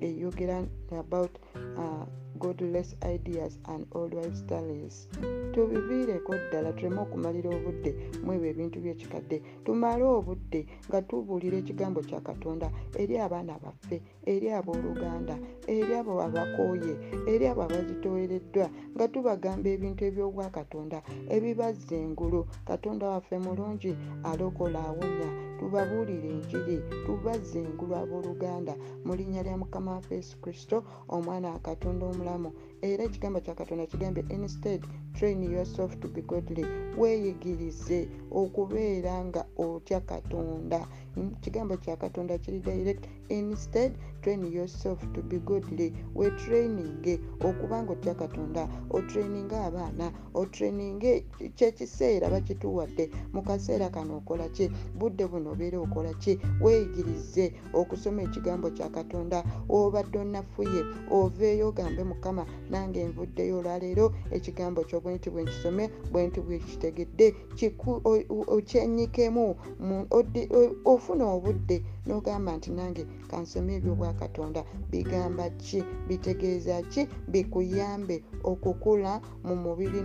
eyogera 0.05 0.57
about 1.03 1.33
uh, 1.81 2.05
godless 2.39 2.95
ideas 3.15 3.59
and 3.73 3.85
old 3.97 4.13
wife 4.13 4.35
studies 4.35 5.07
tubiviireko 5.53 6.33
ddala 6.35 6.73
tuleme 6.73 6.99
okumalira 7.05 7.49
obudde 7.57 7.91
mu 8.23 8.29
ebyo 8.35 8.47
ebintu 8.53 8.77
byekikadde 8.83 9.37
tumale 9.65 10.05
obudde 10.17 10.61
nga 10.87 10.99
tubuulira 11.07 11.57
ekigambo 11.59 11.99
kya 12.09 12.19
katonda 12.27 12.67
eri 13.01 13.15
abaana 13.25 13.53
baffe 13.63 13.97
eri 14.33 14.47
abooluganda 14.57 15.35
eri 15.75 15.91
abo 15.99 16.13
abakooye 16.27 16.93
eri 17.31 17.45
abo 17.51 17.61
abazitoowereddwa 17.67 18.67
nga 18.95 19.05
tubagamba 19.13 19.67
ebintu 19.75 20.01
ebyobwakatonda 20.09 20.99
ebibazza 21.35 21.95
engulu 22.05 22.41
katonda 22.69 23.05
waffe 23.13 23.35
mulungi 23.45 23.91
alokola 24.29 24.79
awonya 24.89 25.29
tubabuulire 25.59 26.29
enjiri 26.35 26.77
tubazza 27.05 27.57
engulu 27.59 27.93
abooluganda. 28.01 28.73
Mu 29.05 29.13
linnya 29.17 29.41
lya 29.45 29.57
mukama 29.61 29.91
waffe 29.95 30.15
yesu 30.15 30.35
kristo 30.41 30.77
omwana 31.15 31.47
wa 31.53 31.59
katonda 31.59 32.05
omulamu 32.25 32.51
era 32.81 33.03
ekigambo 33.03 33.39
kya 33.39 33.55
katonda 33.55 33.85
kigambye 33.85 34.23
instead 34.29 34.81
train 35.13 35.43
yourself 35.43 35.99
to 35.99 36.07
be 36.07 36.21
godly. 36.21 36.65
Weeyigirize 36.97 38.07
okubeera 38.31 39.25
nga 39.25 39.45
otya 39.57 39.99
katonda. 40.01 40.87
Ekigambo 41.17 41.77
kya 41.77 41.95
katonda 41.97 42.37
kiri 42.37 42.59
direct 42.59 43.05
instead 43.29 43.97
train 44.21 44.45
yourself 44.51 44.99
to 45.13 45.21
be 45.21 45.39
godly. 45.39 45.93
Wetraininge 46.15 47.19
okuba 47.41 47.83
nga 47.83 47.91
otya 47.91 48.15
katonda 48.15 48.67
otraininge 48.89 49.55
abaana 49.55 50.11
otraininge 50.33 51.25
kyekiseera 51.55 52.29
bakituwadde. 52.29 53.09
Mu 53.33 53.41
kaseera 53.41 53.89
kano 53.89 54.17
okola 54.17 54.49
ki? 54.49 54.69
Budde 54.95 55.27
buno 55.27 55.51
obeera 55.51 55.79
okola 55.79 56.13
ki? 56.13 56.39
Weeyigirize 56.61 57.53
okusoma 57.73 58.21
ekigambo 58.21 58.69
kya 58.69 58.89
katonda. 58.89 59.43
Obadde 59.69 60.19
onafuye 60.19 60.83
oveeyo 61.11 61.67
ogambe 61.69 62.03
mukama 62.15 62.45
nange 62.69 63.03
nvuddeyo 63.03 63.57
olwaleero 63.59 64.05
ekigambo 64.31 64.83
kyo 64.87 64.99
bwenti 65.03 65.29
bwenkisome 65.29 65.89
bwenti 66.11 66.39
bwekitegedde 66.41 67.27
kiku- 67.57 68.01
o- 68.09 68.25
o- 68.35 68.47
okyenyikemu 68.55 69.45
mu- 69.79 70.07
odi- 70.17 70.49
o- 70.59 70.75
ofuna 70.93 71.25
obudde. 71.35 71.83
N'ogamba 72.07 72.51
nti 72.57 72.69
nange 72.71 73.03
kansome 73.27 73.75
ebyobwakatonda 73.77 74.61
bigamba 74.91 75.49
ki 75.57 75.83
bitegeeza 76.07 76.81
ki 76.91 77.07
bikuyambe 77.31 78.23
okukula 78.43 79.21
mu 79.43 79.55
mubiri 79.55 80.01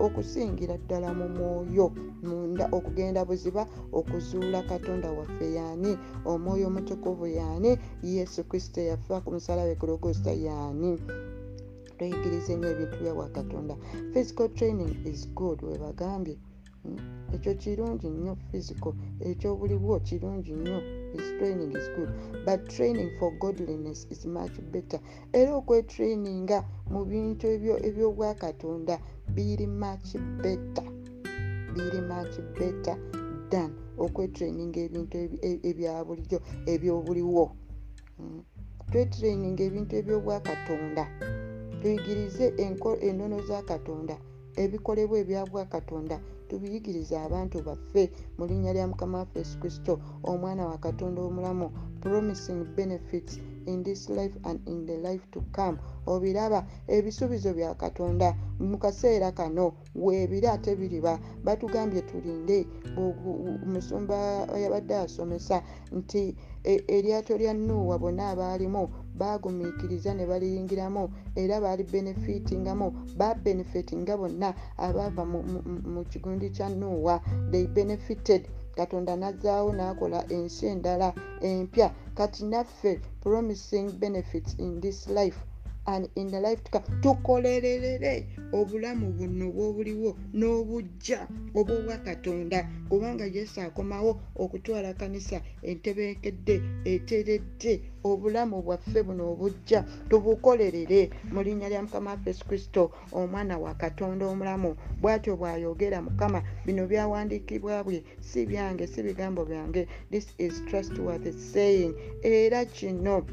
okusingira 0.00 0.76
ddala 0.76 1.08
mu 1.18 1.26
mwoyo 1.36 1.86
munda 2.22 2.68
okugenda 2.76 3.24
buziba 3.24 3.66
okuzuula 3.98 4.62
katonda 4.62 5.08
waffe 5.10 5.46
yaani 5.58 5.96
omwoyo 6.24 6.66
omutukuvu 6.70 7.26
yaani 7.26 7.78
yesu 8.02 8.44
kristo 8.44 8.80
yafa 8.80 9.20
ku 9.20 9.28
musalabe 9.32 9.74
gologosita 9.80 10.32
yaani 10.32 10.98
tweyigirize 11.98 12.56
nnyo 12.56 12.68
ebintu 12.70 12.96
byawa 13.02 13.28
katonda 13.28 13.74
physical 14.12 14.48
training 14.54 14.92
is 15.06 15.28
good 15.34 15.62
webagambye 15.62 16.38
Mm, 16.84 16.96
ekyo 17.34 17.54
kirungi 17.54 18.08
nnyo 18.08 18.36
physical. 18.50 18.92
Ekyobuliwo 19.20 20.00
kirungi 20.00 20.52
nnyo 20.52 20.78
is 21.14 21.26
training 21.38 21.70
is 21.76 21.90
good. 21.96 22.08
But 22.46 22.68
training 22.68 23.10
for 23.18 23.32
godliness 23.38 24.06
is 24.10 24.24
much 24.26 24.60
better. 24.72 25.00
Era 25.32 25.54
okwetraininga 25.54 26.64
mu 26.90 27.04
bintu 27.04 27.46
ebyo- 27.46 27.82
ebyobwakatonda 27.88 28.98
biri 29.34 29.66
much 29.66 30.16
better 30.42 30.84
biri 31.74 32.00
much 32.00 32.34
better 32.58 32.96
than 33.50 33.70
okwetraininga 33.98 34.80
ebintu 34.80 35.18
ebi- 35.18 35.40
e- 35.42 35.60
ebya 35.70 36.04
bulijjo 36.04 36.40
ebyobuliwo. 36.66 37.44
Mm. 38.18 38.42
twetraininga 38.90 39.62
ebintu 39.64 39.96
ebyobwakatonda 39.96 41.04
tuyigirize 41.80 42.46
ennono 43.08 43.38
za 43.48 43.62
katonda 43.62 44.16
ebikolebwa 44.62 45.16
ebya 45.22 45.42
bwakatonda 45.50 46.16
tubiyigirize 46.48 47.14
abantu 47.26 47.56
baffe 47.66 48.02
mu 48.38 48.44
linnya 48.48 48.72
lya 48.76 48.86
mukama 48.90 49.18
waffe 49.18 49.38
yesu 49.38 49.56
kristo 49.60 49.92
omwana 50.30 50.62
wa 50.70 50.78
katonda 50.78 51.20
omulamu. 51.22 51.70
Promising 52.00 52.64
benefits 52.76 53.40
in 53.66 53.82
this 53.82 54.08
life 54.08 54.36
and 54.44 54.58
in 54.68 54.86
the 54.86 54.96
life 54.96 55.24
to 55.32 55.40
come. 55.52 55.78
Obiraba 56.06 56.66
ebisuubizo 56.86 57.54
bya 57.54 57.74
katonda 57.74 58.28
mu 58.58 58.78
kaseera 58.78 59.32
kano 59.32 59.72
weebiri 59.94 60.46
ate 60.46 60.76
biriba. 60.76 61.18
Batugambye 61.44 62.02
tulinde 62.02 62.66
omusumba 62.96 64.16
yabadde 64.62 64.94
asomesa 64.96 65.62
nti 65.92 66.36
e- 66.64 66.84
eryato 66.88 67.36
lya 67.36 67.54
nuuwa 67.54 67.98
bonna 67.98 68.28
abaalimu 68.30 68.88
bagumiikiriza 69.18 70.14
ne 70.14 70.26
baliyingiramu 70.26 71.10
era 71.36 71.60
baali 71.60 71.82
benefitingamu 71.84 72.90
babenefitinga 73.16 74.16
bonna 74.16 74.54
abaava 74.76 75.24
mu- 75.24 76.04
kigundi 76.10 76.50
kya 76.50 76.68
nuuwa. 76.68 77.20
They 77.50 77.66
benefited. 77.66 78.48
Katonda 78.76 79.16
nazzaawo 79.16 79.72
n'akola 79.74 80.24
ensi 80.30 80.66
endala 80.66 81.12
empya. 81.40 81.90
Kati 82.14 82.44
naffe 82.44 83.00
promising 83.20 83.90
benefits 83.98 84.54
in 84.58 84.80
this 84.80 85.08
life 85.08 85.38
and 85.88 86.08
in 86.16 86.30
the 86.30 86.40
life 86.40 86.62
to 86.64 86.70
come. 86.70 86.84
Tukolererere 87.00 88.26
obulamu 88.52 89.12
buno 89.12 89.52
bwobuliwo 89.52 90.16
n'obujja 90.34 91.28
obwobwakatonda 91.54 92.68
kubanga 92.88 93.24
yesu 93.24 93.60
akomawo 93.60 94.20
okutwala 94.36 94.94
kanisa 94.94 95.40
entebenkedde 95.62 96.56
eteredde 96.84 97.72
obulamu 98.04 98.62
bwaffe 98.62 99.02
buno 99.02 99.32
obujja. 99.32 99.84
Tubukolerere 100.08 101.10
mu 101.32 101.42
linnya 101.42 101.68
lya 101.68 101.82
mukama 101.82 102.10
waffe 102.10 102.30
yesu 102.30 102.44
kristo 102.44 102.90
omwana 103.12 103.58
wa 103.58 103.74
katonda 103.74 104.26
omulamu. 104.26 104.76
Bw'atyo 105.00 105.36
bw'ayogera 105.36 106.02
mukama 106.02 106.42
bino 106.66 106.86
byawandiikibwa 106.86 107.84
bwe 107.84 108.04
si 108.20 108.46
byange 108.46 108.86
si 108.86 109.02
bigambo 109.02 109.44
byange. 109.44 109.88
This 110.10 110.34
is 110.38 110.62
trustworthy 110.68 111.32
saying. 111.32 111.94
Era 112.22 112.64
kino 112.64 113.24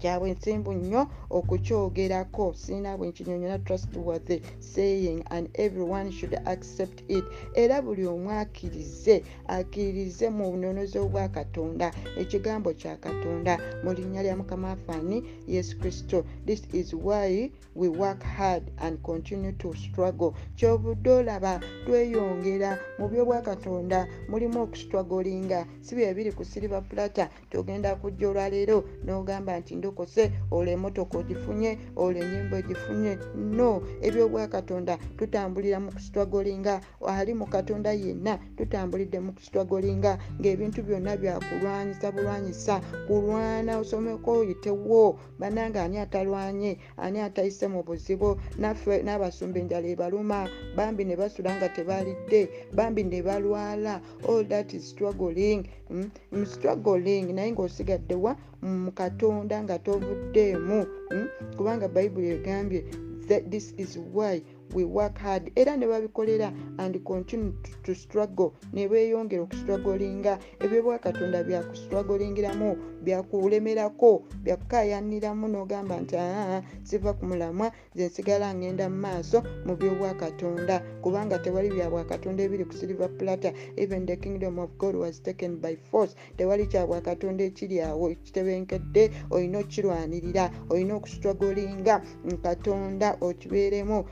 kyabwe 0.00 0.30
nsimbu 0.32 0.72
nnyo 0.72 1.06
okukyogerako. 1.30 2.54
Siina 2.54 2.96
bwe 2.96 3.08
nkinyonyola 3.08 3.58
trustworthy 3.58 4.40
saying 4.60 5.22
and 5.30 5.48
everyone 5.54 6.12
should 6.12 6.34
accept 6.46 7.02
it. 7.08 7.24
Era 7.54 7.82
buli 7.82 8.06
omu 8.06 8.30
akkirize 8.30 9.22
akkiririze 9.48 10.30
mu 10.30 10.50
bunonozi 10.50 10.98
obwa 10.98 11.28
katonda 11.28 11.92
ekigambo 12.16 12.72
kya 12.72 12.96
katonda. 12.96 13.58
Mu 13.84 13.92
linnya 13.92 14.22
lya 14.22 14.36
mukama 14.36 14.68
wafaani 14.68 15.22
yesu 15.48 15.78
kristo 15.78 16.24
this 16.46 16.62
is 16.72 16.94
why 16.94 17.50
we 17.74 17.88
work 17.88 18.22
hard 18.22 18.62
and 18.78 19.02
continue 19.02 19.52
to 19.52 19.74
struggle. 19.74 20.32
Kyovudde 20.56 21.10
olaba 21.10 21.60
tweyongera 21.86 22.78
mu 22.98 23.08
byobwakatonda 23.08 24.08
mulimu 24.28 24.62
okustruggolinga 24.62 25.66
si 25.80 25.94
bye 25.94 26.14
biri 26.14 26.32
ku 26.32 26.44
silver 26.44 26.82
plata 26.82 27.28
togenda 27.50 27.96
kujja 27.96 28.28
olwaleero 28.28 28.84
n'ogamba 29.04 29.58
nti 29.60 29.76
ndokose 29.94 30.30
olwo 30.50 30.70
emotoka 30.74 31.18
ogifunye 31.22 31.78
olwo 32.02 32.18
enyimba 32.22 32.56
ogifunye 32.58 33.12
no 33.56 33.70
ebyobwakatonda 34.06 34.94
tutambulira 35.18 35.78
mu 35.84 35.90
kustruggolinga 35.94 36.74
ali 37.06 37.32
mu 37.40 37.46
katonda 37.46 37.90
yenna 38.02 38.34
tutambulidde 38.58 39.18
mu 39.24 39.32
kustruggolinga 39.36 40.12
ng'ebintu 40.40 40.80
byonna 40.86 41.12
byakulwanyisa 41.20 42.06
bulwanyisa 42.14 42.74
kulwana 43.06 43.72
osomeko 43.82 44.30
oyitewo 44.42 45.18
bannange 45.40 45.78
ani 45.78 45.96
atalwanye 46.04 46.72
ani 47.04 47.18
atayise 47.26 47.66
mu 47.70 47.80
buzibu 47.86 48.30
naffe 48.58 48.94
n'abasumba 49.06 49.58
enjala 49.62 49.86
ebaluma 49.94 50.38
bambi 50.76 51.02
ne 51.06 51.14
basula 51.20 51.50
nga 51.56 51.68
tebalidde 51.76 52.40
bambi 52.76 53.02
ne 53.04 53.22
balwala 53.26 53.94
all 54.28 54.42
that 54.50 54.74
is 54.74 54.82
struggling 54.90 55.62
mm? 55.90 56.10
Mm, 56.32 56.46
struggling 56.46 57.26
naye 57.32 57.52
ng'osigaddewa 57.52 58.36
mu 58.64 58.92
katonda 58.92 59.62
nga 59.62 59.78
tovuddeemu 59.78 60.80
mm? 61.12 61.26
kubanga 61.56 61.88
bayibuli 61.88 62.28
egambye 62.36 62.80
that 63.28 63.50
this 63.50 63.74
is 63.76 63.98
why 64.12 64.42
we 64.74 64.84
work 64.84 65.18
hard. 65.18 65.50
Era 65.56 65.76
ne 65.76 65.86
babikolera 65.86 66.52
and 66.78 67.04
continue 67.04 67.54
to, 67.84 67.94
struggle. 67.94 68.54
Ne 68.72 68.88
beeyongera 68.88 69.42
okustruggolinga 69.42 70.38
ebyobwakatonda 70.60 71.44
byakustrugglingiramu 71.44 72.76
byakulemerako 73.04 74.24
byakukayaniramu 74.44 75.48
n'ogamba 75.48 76.00
nti 76.00 76.16
aa 76.16 76.62
siva 76.82 77.12
ku 77.12 77.24
mulamwa 77.26 77.70
ze 77.94 78.06
nsigala 78.06 78.54
ngenda 78.54 78.88
mu 78.88 78.98
maaso 79.04 79.38
mu 79.66 79.76
byobwakatonda 79.76 80.82
kubanga 81.02 81.38
tewali 81.38 81.70
bya 81.70 81.90
bwakatonda 81.90 82.42
ebiri 82.42 82.64
ku 82.64 82.74
silver 82.74 83.10
plata 83.18 83.52
even 83.76 84.06
the 84.06 84.16
kingdom 84.16 84.58
of 84.58 84.70
god 84.78 84.94
was 84.96 85.22
taken 85.22 85.56
by 85.60 85.76
force. 85.76 86.14
Tewali 86.36 86.66
kya 86.66 86.86
bwakatonda 86.86 87.44
ekiri 87.44 87.80
awo 87.80 88.10
ekitebenkedde 88.10 89.10
olina 89.30 89.58
okukirwanirira 89.58 90.50
olina 90.70 90.94
okustruggolinga 90.98 92.02
katonda 92.42 93.16
okibeeremu 93.20 94.04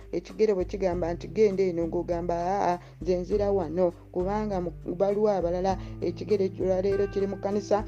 ekigere 0.53 0.55
bwe 0.55 0.65
kigamba 0.65 1.15
nti 1.15 1.29
genda 1.29 1.63
eno 1.63 1.87
ng'ogamba 1.87 2.35
aa 2.35 2.79
nze 3.01 3.17
nzira 3.17 3.51
wano. 3.53 3.93
Kubanga 4.13 4.61
baliwo 4.99 5.31
abalala 5.31 5.79
ekigere 6.01 6.53
olwaleero 6.61 7.07
kiri 7.09 7.27
mu 7.27 7.37
kanisa 7.37 7.85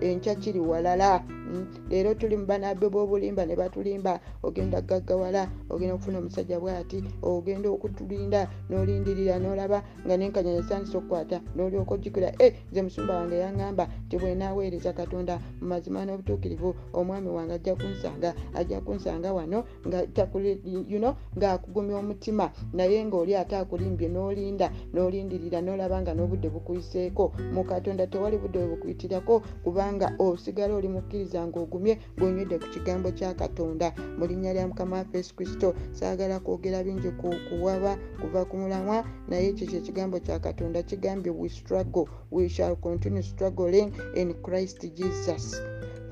enkya 0.00 0.34
kiri 0.34 0.60
walala. 0.60 1.22
Mm, 1.48 1.66
leero 1.90 2.14
tuli 2.14 2.36
mu 2.36 2.46
banabbe 2.46 2.88
b'obulimba 2.90 3.46
ne 3.46 3.56
batulimba. 3.56 4.20
Ogenda 4.42 4.80
gaggawala 4.82 5.48
ogenda 5.70 5.94
okufuna 5.94 6.18
omusajja 6.18 6.58
bw'ati 6.60 6.98
ogenda 7.22 7.68
okutulinda 7.70 8.48
n'olindirira 8.68 9.38
n'olaba 9.38 9.82
nga 10.04 10.16
nenkanya 10.16 10.52
nesandisa 10.58 10.98
okukwata 10.98 11.40
n'olyoka 11.56 11.94
ojjukira 11.94 12.34
e 12.38 12.52
nze 12.70 12.82
musumba 12.82 13.16
wange 13.16 13.36
yaŋŋamba 13.38 13.84
nti 14.06 14.16
bwe 14.18 14.34
naaweereza 14.34 14.92
katonda 14.92 15.40
mu 15.60 15.66
mazima 15.72 16.04
n'obutuukirivu 16.04 16.74
omwami 16.92 17.28
wange 17.28 17.54
ajja 17.54 17.74
kunsanga 17.80 18.34
ajja 18.54 18.80
kunsanga 18.80 19.32
wano 19.32 19.64
nga 19.86 20.04
takuli- 20.06 20.60
you 20.88 20.98
know, 20.98 21.14
ng'akugumya 21.36 21.96
omutima 21.98 22.52
naye 22.72 23.04
ng'oli 23.04 23.36
ate 23.36 23.56
akulimbye 23.56 24.08
n'olinda 24.08 24.66
n'olindirira 24.92 25.60
n'olaba 25.62 26.00
nga 26.02 26.12
n'obudde 26.14 26.48
bukuyiseeko. 26.50 27.32
Mu 27.54 27.62
katonda 27.64 28.06
tewali 28.06 28.38
budde 28.38 28.58
bwe 28.58 28.68
bukuyitirako 28.72 29.42
kubanga 29.64 30.14
osigala 30.18 30.74
oli 30.74 30.88
mukkiriza 30.88 31.46
ng'ogumye 31.46 31.98
ng'onywedde 32.16 32.56
ku 32.58 32.66
kigambo 32.74 33.08
kya 33.18 33.34
katonda. 33.34 33.92
Mu 34.18 34.24
linnya 34.26 34.52
lya 34.54 34.68
mukama 34.68 34.96
waffe 34.96 35.16
yesu 35.18 35.34
kristo 35.36 35.74
saagala 35.92 36.40
kwogera 36.40 36.82
bingi 36.84 37.10
ku 37.20 37.30
kuwaba 37.48 37.98
kuva 38.20 38.44
ku 38.48 38.56
mulamwa 38.56 39.04
naye 39.28 39.48
ekyo 39.50 39.66
kyekigambo 39.66 40.18
kya 40.20 40.38
katonda 40.38 40.82
kigambye 40.82 41.30
we 41.30 41.48
struggle 41.48 42.06
we 42.30 42.48
shall 42.48 42.76
continue 42.76 43.22
struggling 43.22 43.92
in 44.14 44.34
christ 44.42 44.80
jesus. 44.94 45.60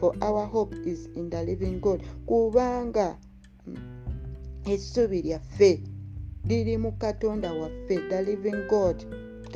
For 0.01 0.13
our 0.21 0.45
hope 0.45 0.75
is 0.85 1.09
in 1.17 1.31
the 1.31 1.43
living 1.43 1.81
god. 1.81 2.03
Kubanga 2.29 3.17
essuubi 4.75 5.23
lyaffe 5.23 5.71
liri 6.49 6.75
mu 6.83 6.93
katonda 7.03 7.49
waffe 7.61 7.97
the 8.11 8.23
living 8.23 8.61
god 8.69 8.97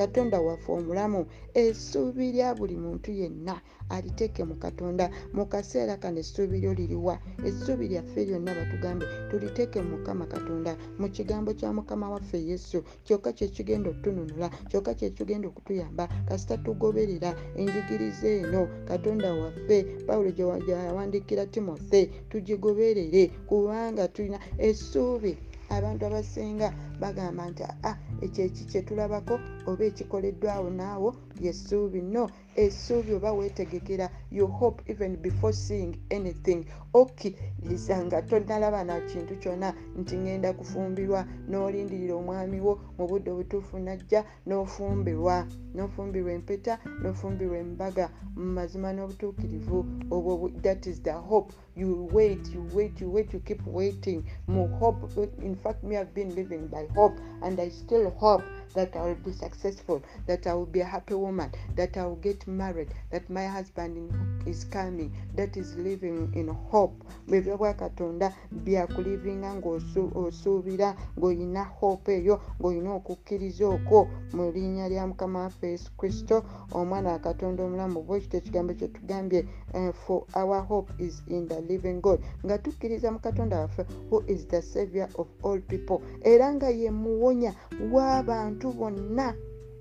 katonda 0.01 0.41
waffe 0.41 0.73
omulamu 0.73 1.21
essuubi 1.63 2.33
lya 2.33 2.55
buli 2.59 2.77
muntu 2.85 3.11
yenna 3.21 3.57
aliteeke 3.95 4.43
mu 4.51 4.57
katonda 4.65 5.05
mu 5.37 5.45
kaseera 5.53 5.95
kano 6.03 6.19
essuubi 6.25 6.57
lyo 6.63 6.73
liriwa 6.79 7.15
essuubi 7.49 7.85
lyaffe 7.93 8.21
lyonna 8.29 8.55
batugambye 8.59 9.07
tuliteeke 9.31 9.79
mu 9.83 9.91
mukama 9.95 10.25
katonda 10.35 10.73
mu 11.01 11.09
kigambo 11.15 11.51
kya 11.59 11.71
mukama 11.77 12.07
waffe 12.15 12.39
yesu 12.51 12.79
kyokka 13.05 13.31
kyekigenda 13.37 13.91
okutununula 13.91 14.49
kyokka 14.71 14.93
kyekigenda 14.99 15.47
okutuyamba 15.49 16.05
kasita 16.29 16.57
tugoberera 16.65 17.31
enjigiriza 17.61 18.29
eno 18.41 18.63
katonda 18.91 19.29
waffe 19.41 19.77
pawulo 20.07 20.31
gye 20.37 20.45
yawandiikira 20.89 21.45
timothe 21.53 22.01
tugigoberere 22.31 23.23
kubanga 23.49 24.09
tulina 24.15 24.39
essuubi 24.69 25.33
abantu 25.77 26.03
abasinga 26.09 26.69
bagamba 27.03 27.43
nti 27.51 27.63
aa 27.69 27.95
ekyo 28.25 28.41
eki 28.49 28.63
kyetulabako 28.71 29.35
oba 29.69 29.83
ekikoleddwawo 29.91 30.69
naawo 30.79 31.11
lyessuubi 31.41 32.01
no 32.15 32.25
essuubi 32.57 33.13
oba 33.15 33.33
weetegekera 33.33 34.11
you 34.31 34.47
hope 34.47 34.83
even 34.93 35.17
before 35.17 35.53
seeing 35.53 35.97
anything. 36.11 36.65
Okkiriza 36.93 38.05
nga 38.05 38.23
tonalaba 38.23 38.85
na 38.85 39.01
kintu 39.01 39.37
kyonna 39.37 39.75
nti 39.99 40.17
ŋŋenda 40.17 40.53
kufumbirwa 40.53 41.21
n'olindirira 41.49 42.15
omwami 42.15 42.61
wo 42.61 42.81
mu 42.99 43.07
budde 43.09 43.31
obutuufu 43.31 43.79
najja 43.79 44.25
n'ofumbirwa 44.47 45.47
n'ofumbirwa 45.75 46.33
empeta 46.33 46.75
n'ofumbirwa 47.03 47.59
embaga 47.59 48.11
mu 48.37 48.45
mazima 48.57 48.93
n'obutuukirivu. 48.93 49.79
Obwo 50.11 50.51
that 50.63 50.87
is 50.87 51.01
the 51.03 51.13
hope. 51.13 51.53
You 51.77 52.09
wait 52.13 52.43
you 52.55 52.63
wait 52.75 53.01
you 53.01 53.09
wait 53.11 53.33
you 53.33 53.41
keep 53.41 53.63
waiting. 53.67 54.25
Mu 54.49 54.67
hope 54.81 55.07
in 55.43 55.55
fact 55.55 55.83
me 55.85 55.95
have 55.95 56.13
been 56.15 56.35
living 56.35 56.67
by 56.67 56.87
hope 56.95 57.17
and 57.43 57.61
i 57.61 57.69
still 57.69 58.11
hope 58.11 58.43
that 58.75 58.97
I 58.97 59.03
will 59.03 59.15
be 59.17 59.33
successful, 59.33 60.03
that 60.27 60.47
I 60.47 60.55
will 60.55 60.67
be 60.67 60.81
a 60.81 60.85
happy 60.85 61.15
woman, 61.15 61.51
that 61.77 61.97
I 61.97 62.07
will 62.07 62.17
get 62.17 62.47
married, 62.47 62.89
that 63.11 63.29
my 63.31 63.47
husband 63.47 64.11
is 64.47 64.65
coming 64.65 65.13
that 65.37 65.57
is 65.57 65.77
living 65.77 66.33
in 66.35 66.49
hope. 66.49 67.05
Ebyo 67.29 67.57
bwakatonda 67.57 68.33
byakulivinga 68.51 69.55
ngaosuubira 69.55 70.97
ngaolina 71.19 71.65
hope 71.65 72.15
eyo 72.15 72.41
ngaolina 72.61 72.91
okukkiriza 72.95 73.69
okwo. 73.69 74.09
Mu 74.33 74.53
linnya 74.53 74.89
lya 74.89 75.07
mukama 75.07 75.39
waffe 75.41 75.71
yesu 75.71 75.91
kristo 75.97 76.45
omwana 76.73 77.13
wakatonda 77.13 77.65
omulamu 77.65 78.03
bwekito 78.03 78.37
ekigambo 78.37 78.75
kyetugambye 78.75 79.47
uh, 79.75 79.93
for 79.93 80.25
our 80.35 80.63
hope 80.63 80.93
is 80.99 81.23
in 81.29 81.49
the 81.49 81.61
living 81.61 82.01
god. 82.01 82.21
Nga 82.45 82.59
tukkiriza 82.59 83.13
mu 83.13 83.19
katonda 83.19 83.61
waffe 83.61 83.85
who 84.11 84.25
is 84.27 84.47
the 84.49 84.63
savior 84.63 85.09
of 85.15 85.29
all 85.43 85.61
people. 85.61 85.99
Era 86.23 86.55
nga 86.55 86.69
ye 86.71 86.91
muwonya 86.91 87.55
w'abantu 87.93 88.60
bonna 88.79 89.35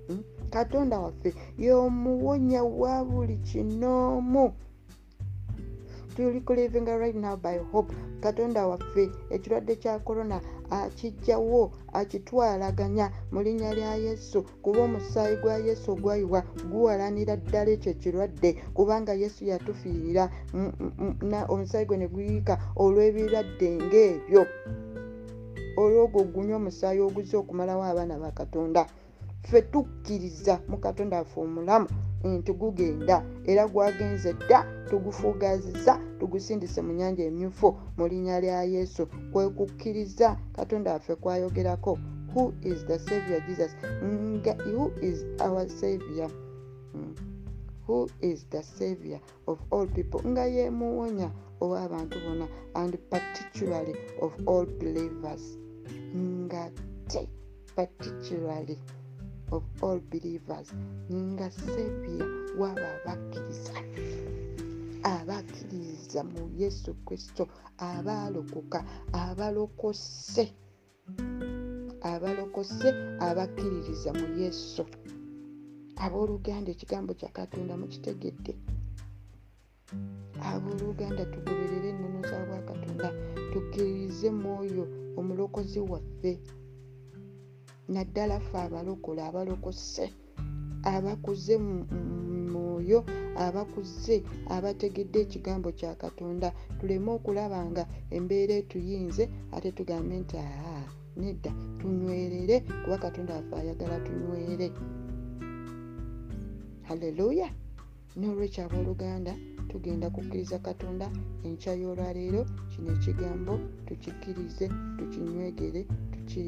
hmm? 0.06 0.22
katonda 0.50 0.96
waffe 1.04 1.30
y'omuwonya 1.58 2.62
wa 2.64 3.04
buli 3.04 3.36
kinoomu 3.36 4.52
tuli 6.16 6.40
kulivinga 6.40 6.98
right 6.98 7.16
now 7.16 7.36
by 7.36 7.58
hope 7.72 7.94
katonda 8.20 8.66
waffe 8.66 9.10
ekirwadde 9.30 9.76
kya 9.76 9.98
korona 9.98 10.40
akijjawo 10.70 11.72
akitwalaganya 11.92 13.06
mu 13.32 13.42
linnya 13.42 13.74
lya 13.74 13.94
yesu 13.94 14.38
kuba 14.62 14.80
omusaayi 14.82 15.36
gwa 15.36 15.56
yesu 15.56 15.86
ogwayiwa 15.92 16.40
guwalanira 16.70 17.36
ddala 17.36 17.70
ekyo 17.70 17.90
ekirwadde 17.92 18.50
kubanga 18.76 19.12
yesu 19.22 19.40
yatufiirira 19.50 20.24
omusaayi 21.52 21.86
gwe 21.86 21.96
ne 21.96 22.06
guyiika 22.12 22.54
olw'ebirwadde 22.82 23.68
ng'ebyo 23.84 24.42
olwogwo 25.76 26.22
gunywa 26.24 26.56
omusaayi 26.56 27.00
oguzza 27.00 27.38
okumalawo 27.38 27.82
abaana 27.84 28.18
ba 28.18 28.30
katonda. 28.30 28.86
Ffe 29.42 29.62
tukkiriza 29.62 30.60
mu 30.68 30.76
katonda 30.78 31.16
waffe 31.18 31.40
omulamu 31.40 31.88
nti 32.24 32.52
gugenda 32.52 33.24
era 33.46 33.64
gwagenze 33.68 34.32
dda 34.32 34.60
tugufuugaziza 34.90 35.92
tugusindise 36.18 36.80
mu 36.82 36.92
nyanja 36.92 37.24
emyufu 37.24 37.68
mu 37.96 38.04
linnya 38.08 38.40
lya 38.40 38.62
yesu. 38.64 39.06
Kwekukkiriza 39.32 40.36
katonda 40.52 40.92
waffe 40.92 41.14
kwayogerako 41.14 41.98
who 42.34 42.52
is 42.62 42.84
the 42.86 42.98
savior 42.98 43.40
jesus? 43.48 43.72
Nga 44.04 44.52
who 44.64 44.92
is 45.02 45.24
our 45.40 45.68
savior? 45.68 46.30
Mm. 46.94 47.29
Who 47.90 48.08
is 48.20 48.44
the 48.50 48.62
savior 48.62 49.18
of 49.48 49.58
all 49.72 49.86
people? 49.86 50.20
Nga 50.22 50.44
yemuwonya 50.56 51.28
ow'abantu 51.60 52.16
bonna 52.24 52.46
and 52.76 52.94
particularly 53.10 53.94
of 54.22 54.30
all 54.46 54.64
believers. 54.78 55.58
Nga 56.14 56.70
te 57.10 57.26
particularly 57.74 58.78
of 59.50 59.64
all 59.82 59.98
believers. 59.98 60.70
Nga 61.10 61.50
savior 61.50 62.26
waba 62.60 62.88
abakkiriza 63.02 63.74
abakkiriza 65.02 66.20
mu 66.30 66.42
yesu 66.60 66.94
kristo. 67.06 67.42
Abaalokoka 67.78 68.78
abalokose. 69.12 70.46
Abalokose 72.12 72.88
abakkiririza 73.18 74.10
mu 74.14 74.26
yesu 74.38 74.86
abooluganda 76.04 76.68
ekigambo 76.74 77.12
kya 77.20 77.30
katonda 77.38 77.72
mukitegedde. 77.80 78.52
Abooluganda 80.50 81.22
tugoberere 81.32 81.88
ennono 81.92 82.20
za 82.30 82.38
bwakatonda 82.48 83.08
tukkiririze 83.52 84.28
mwoyo 84.30 84.84
omulokozi 85.18 85.78
waffe. 85.90 86.32
Naddala 87.94 88.36
ffe 88.40 88.58
abalokola 88.66 89.20
abalokose 89.28 90.04
abakuze 90.92 91.54
mwoyo 92.52 92.98
abakuze 93.44 94.16
abategedde 94.54 95.18
ekigambo 95.24 95.68
kya 95.78 95.92
katonda. 96.02 96.48
Tuleme 96.78 97.10
okulaba 97.18 97.58
nga 97.70 97.84
embeera 98.16 98.54
etuyinze 98.62 99.24
ate 99.54 99.68
tugambe 99.76 100.14
nti 100.22 100.36
aa 100.38 100.84
nedda 101.20 101.50
tunywerere 101.78 102.56
kuba 102.82 102.96
katonda 103.04 103.32
waffe 103.36 103.54
ayagala 103.60 103.96
tunywere 104.06 104.68
halleluya 106.90 107.48
n'olwekyo 108.18 108.60
abooluganda 108.66 109.32
tugenda 109.70 110.06
kukkiriza 110.14 110.58
katonda 110.66 111.06
enkya 111.46 111.72
y'olwaleero. 111.82 112.42
Kino 112.70 112.88
ekigambo 112.96 113.52
tukikkirize 113.86 114.66
tukinywegere 114.98 115.80
tuki 116.12 116.44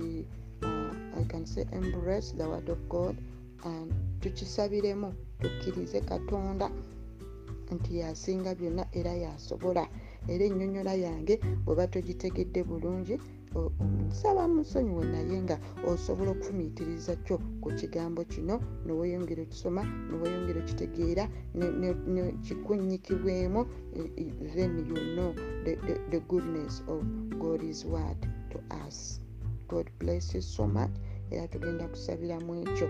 uh, 0.67 1.21
i 1.21 1.25
can 1.31 1.45
say 1.47 1.65
embrace 1.79 2.29
the 2.39 2.45
word 2.51 2.69
of 2.75 2.81
god 2.95 3.15
and 3.71 3.89
tukisabiremu 4.21 5.09
tukkirize 5.41 6.01
katonda 6.11 6.67
nti 7.75 7.91
yasinga 8.03 8.51
byonna 8.59 8.85
era 8.99 9.13
yasobola. 9.25 9.85
Era 10.33 10.45
ennyonnyola 10.45 10.95
yange 10.95 11.35
bweba 11.65 11.87
togitegedde 11.87 12.61
bulungi 12.69 13.15
nsaba 14.09 14.49
musonyiwe 14.49 15.05
naye 15.13 15.37
nga 15.43 15.57
osobola 15.91 16.31
okufumiitiriza 16.33 17.13
kyo 17.25 17.37
ku 17.63 17.69
kigambo 17.79 18.21
kino 18.33 18.55
neweyongera 18.85 19.43
okisoma 19.43 19.83
neweyongera 20.09 20.59
okitegeera 20.61 21.25
nekikunyikibwemu 22.15 23.61
then 24.55 24.73
you 24.89 24.99
know 25.15 25.31
the, 25.65 25.73
the, 25.87 25.95
the 26.13 26.21
goodness 26.31 26.83
of 26.89 27.01
god's 27.43 27.85
word 27.85 28.21
to 28.51 28.59
us. 28.87 29.21
God 29.69 29.91
bless 29.99 30.35
you 30.35 30.43
so 30.43 30.67
much. 30.67 30.91
Era 31.31 31.49
tugenda 31.49 31.89
kusabiramu 31.89 32.55
ekyo. 32.55 32.89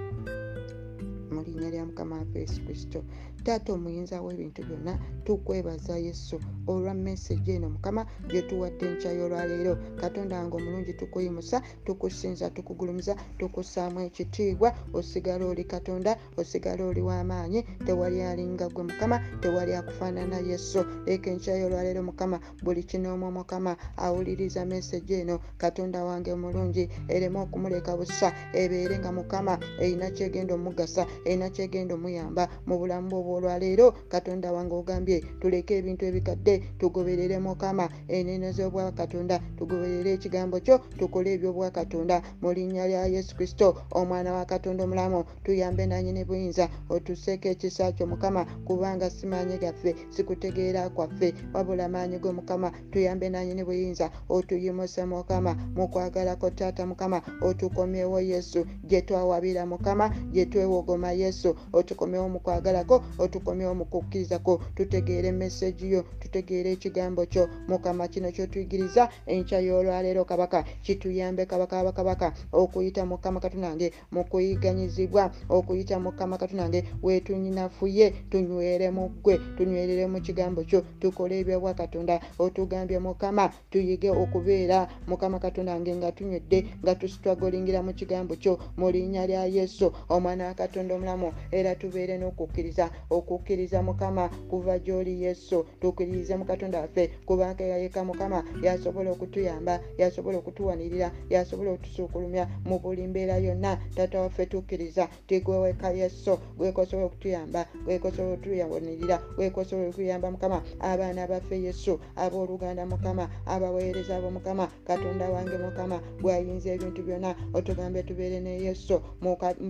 Mu 1.31 1.42
linnya 1.42 1.70
lya 1.70 1.87
mukama 1.87 2.16
waffe 2.16 2.38
yesu 2.40 2.61
kristo 2.64 3.05
taata 3.44 3.72
omuyinza 3.72 4.22
w'ebintu 4.22 4.62
byonna 4.68 4.98
tukwebaza 5.24 5.96
yesu 5.98 6.40
olwa 6.66 6.94
meseji 6.94 7.50
eno 7.52 7.70
mukama 7.70 8.07
gyetuwadde 8.31 8.87
enkya 8.87 9.12
y'olwaleero. 9.12 9.74
Katonda 10.00 10.38
wange 10.38 10.57
omulungi 10.57 10.92
tukuyimusa 10.94 11.62
tukusinza 11.85 12.50
tukugulumiza 12.50 13.16
tukussaamu 13.38 14.00
ekitiibwa. 14.00 14.74
Osigala 14.92 15.46
oli 15.46 15.64
katonda 15.64 16.16
osigala 16.37 16.85
oli 16.85 17.00
w'amaanyi 17.00 17.62
tewali 17.87 18.22
alinga 18.22 18.68
gwe 18.68 18.85
mukama 18.85 19.18
tewali 19.40 19.74
akufaanana 19.74 20.38
yesu. 20.38 20.85
Leeka 21.07 21.31
enkya 21.31 21.57
y'olwaleero 21.59 22.02
mukama 22.02 22.40
buli 22.62 22.83
kinoomu 22.83 23.31
mukama 23.33 23.76
awuliriza 23.96 24.64
meseji 24.64 25.14
eno 25.14 25.40
katonda 25.59 26.05
wange 26.05 26.33
omulungi. 26.33 26.88
Ereme 27.09 27.38
okumuleka 27.40 27.96
busa 27.96 28.33
ebeere 28.52 28.98
nga 28.98 29.12
mukama 29.12 29.59
erina 29.81 30.11
kyegenda 30.11 30.55
omugasa 30.55 31.07
erina 31.24 31.50
kyegenda 31.50 31.94
omuyamba 31.94 32.48
mu 32.66 32.78
bulamu 32.78 33.09
bwe 33.11 33.20
obwolwaleero 33.33 33.92
katonda 34.09 34.53
wange 34.53 34.75
ogambye 34.75 35.21
tuleke 35.40 35.77
ebintu 35.79 36.05
ebikadde 36.07 36.55
tugoberere 36.79 37.38
mukama 37.38 37.88
enene 38.09 38.53
z'obwakatonda 38.53 39.40
tugoberere 39.59 40.12
ekigambo 40.16 40.61
kyo 40.61 40.77
tukole 40.99 41.33
ebyobwakatonda. 41.37 42.23
Mu 42.42 42.53
linnya 42.53 42.85
lya 42.87 43.07
yesu 43.07 43.37
kristo 43.37 43.77
omwana 43.90 44.33
wa 44.33 44.45
katonda 44.45 44.85
omulamu 44.85 45.25
tuyambe 45.45 45.87
nanyini 45.87 46.25
buyinza 46.25 46.68
otuseeko 46.90 47.49
ekisa 47.49 47.92
kyo 47.97 48.07
mukama 48.07 48.45
kubanga 48.66 49.11
simaanyi 49.11 49.57
gaffe 49.59 49.95
sikutegeera 50.11 50.90
kwaffe 50.90 51.35
wabula 51.55 51.88
maanyi 51.88 52.18
go 52.18 52.33
mukama 52.33 52.71
tuyambe 52.90 53.29
nanyini 53.31 53.64
buyinza 53.64 54.11
otuyimuse 54.29 55.05
mukama 55.05 55.55
mukwagalako 55.77 56.51
taata 56.51 56.87
mukama 56.87 57.23
otukomyewo 57.40 58.21
yesu. 58.21 58.66
Gye 58.85 59.01
twawabira 59.03 59.66
mukama 59.66 60.09
gye 60.33 60.47
twewogoma 60.47 61.12
yesu 61.12 61.57
otukomyewo 61.73 62.29
mukwagalako 62.29 63.05
otukomyewo 63.24 63.74
mukukkirizako 63.74 64.52
tutegeere 64.76 65.28
emeseji 65.28 65.92
yo 65.92 66.00
tutegeere 66.20 66.72
ekigambo 66.72 67.26
kyo. 67.26 67.48
Mukama 67.68 68.08
kino 68.08 68.28
kyotuyigiriza 68.32 69.08
enkya 69.26 69.58
y'olwaleero 69.61 70.24
kabaka. 70.24 70.64
Kituyambe 70.82 71.46
kabaka 71.46 71.85
bakabaka 71.85 72.32
okuyita 72.52 73.06
mukama 73.06 73.40
katonange 73.40 73.92
mukuyiganyizibwa 74.12 75.30
okuyita 75.48 76.00
mukama 76.00 76.38
katonange 76.38 76.85
wetunyinafuye 77.02 78.11
tunywere 78.30 78.90
mu 78.90 79.08
ggwe 79.08 79.38
tunywerere 79.56 80.06
mu 80.06 80.20
kigambo 80.20 80.64
kyo. 80.64 80.82
Tukole 81.00 81.40
ebyobwakatonda. 81.40 82.20
Otugambye 82.38 82.98
mukama 82.98 83.52
tuyige 83.70 84.11
okubeera 84.11 84.88
mukama 85.06 85.38
katondange 85.38 85.96
nga 85.96 86.12
tunywedde 86.12 86.58
nga 86.82 86.94
tusitwagolingira 86.94 87.82
mu 87.82 87.92
kigambo 87.94 88.37
kyo. 88.37 88.58
Mu 88.76 88.90
linnya 88.90 89.26
lya 89.26 89.46
yesu 89.46 89.92
omwana 90.08 90.46
wa 90.46 90.54
katonda 90.54 90.94
omulamu 90.94 91.32
era 91.50 91.74
tubeere 91.74 92.18
n'okukkiriza 92.18 92.90
okukkiriza 93.16 93.83
mukama 93.83 94.29
kuva 94.51 94.79
gy'oli 94.79 95.22
yesu 95.22 95.66
tukkiririze 95.81 96.37
mu 96.37 96.44
katonda 96.44 96.81
waffe 96.81 97.11
kubanga 97.27 97.64
yayeka 97.64 98.05
mukama 98.05 98.38
yasobola 98.62 99.11
okutuyamba 99.11 99.75
yasobola 99.98 100.38
okutuwanirira 100.38 101.09
yasobola 101.31 101.70
okutusuukulumya 101.72 102.44
mu 102.68 102.79
buli 102.83 103.07
mbeera 103.07 103.37
yonna. 103.37 103.79
Tata 103.96 104.20
waffe 104.20 104.46
tukkiriza 104.46 105.09
tigweweka 105.27 105.90
yesu 105.90 106.38
gwekosobola 106.59 107.07
okutuyamba 107.07 107.61
gwekosobola 107.85 108.35
okutuwanirira 108.35 109.16
gwekosobola 109.37 109.88
okuyamba 109.88 110.31
mukama. 110.31 110.59
Abaana 110.81 111.27
baffe 111.27 111.57
yesu 111.66 112.01
abooluganda 112.16 112.87
mukama 112.87 113.29
abaweereza 113.46 114.16
abo 114.16 114.31
mukama 114.31 114.64
katonda 114.87 115.31
wange 115.31 115.57
mukama 115.59 115.96
gwayinza 116.22 116.70
ebintu 116.75 117.03
byonna 117.03 117.31
otugambe 117.55 118.03
tubeere 118.03 118.40
ne 118.40 118.53
yesu 118.64 119.01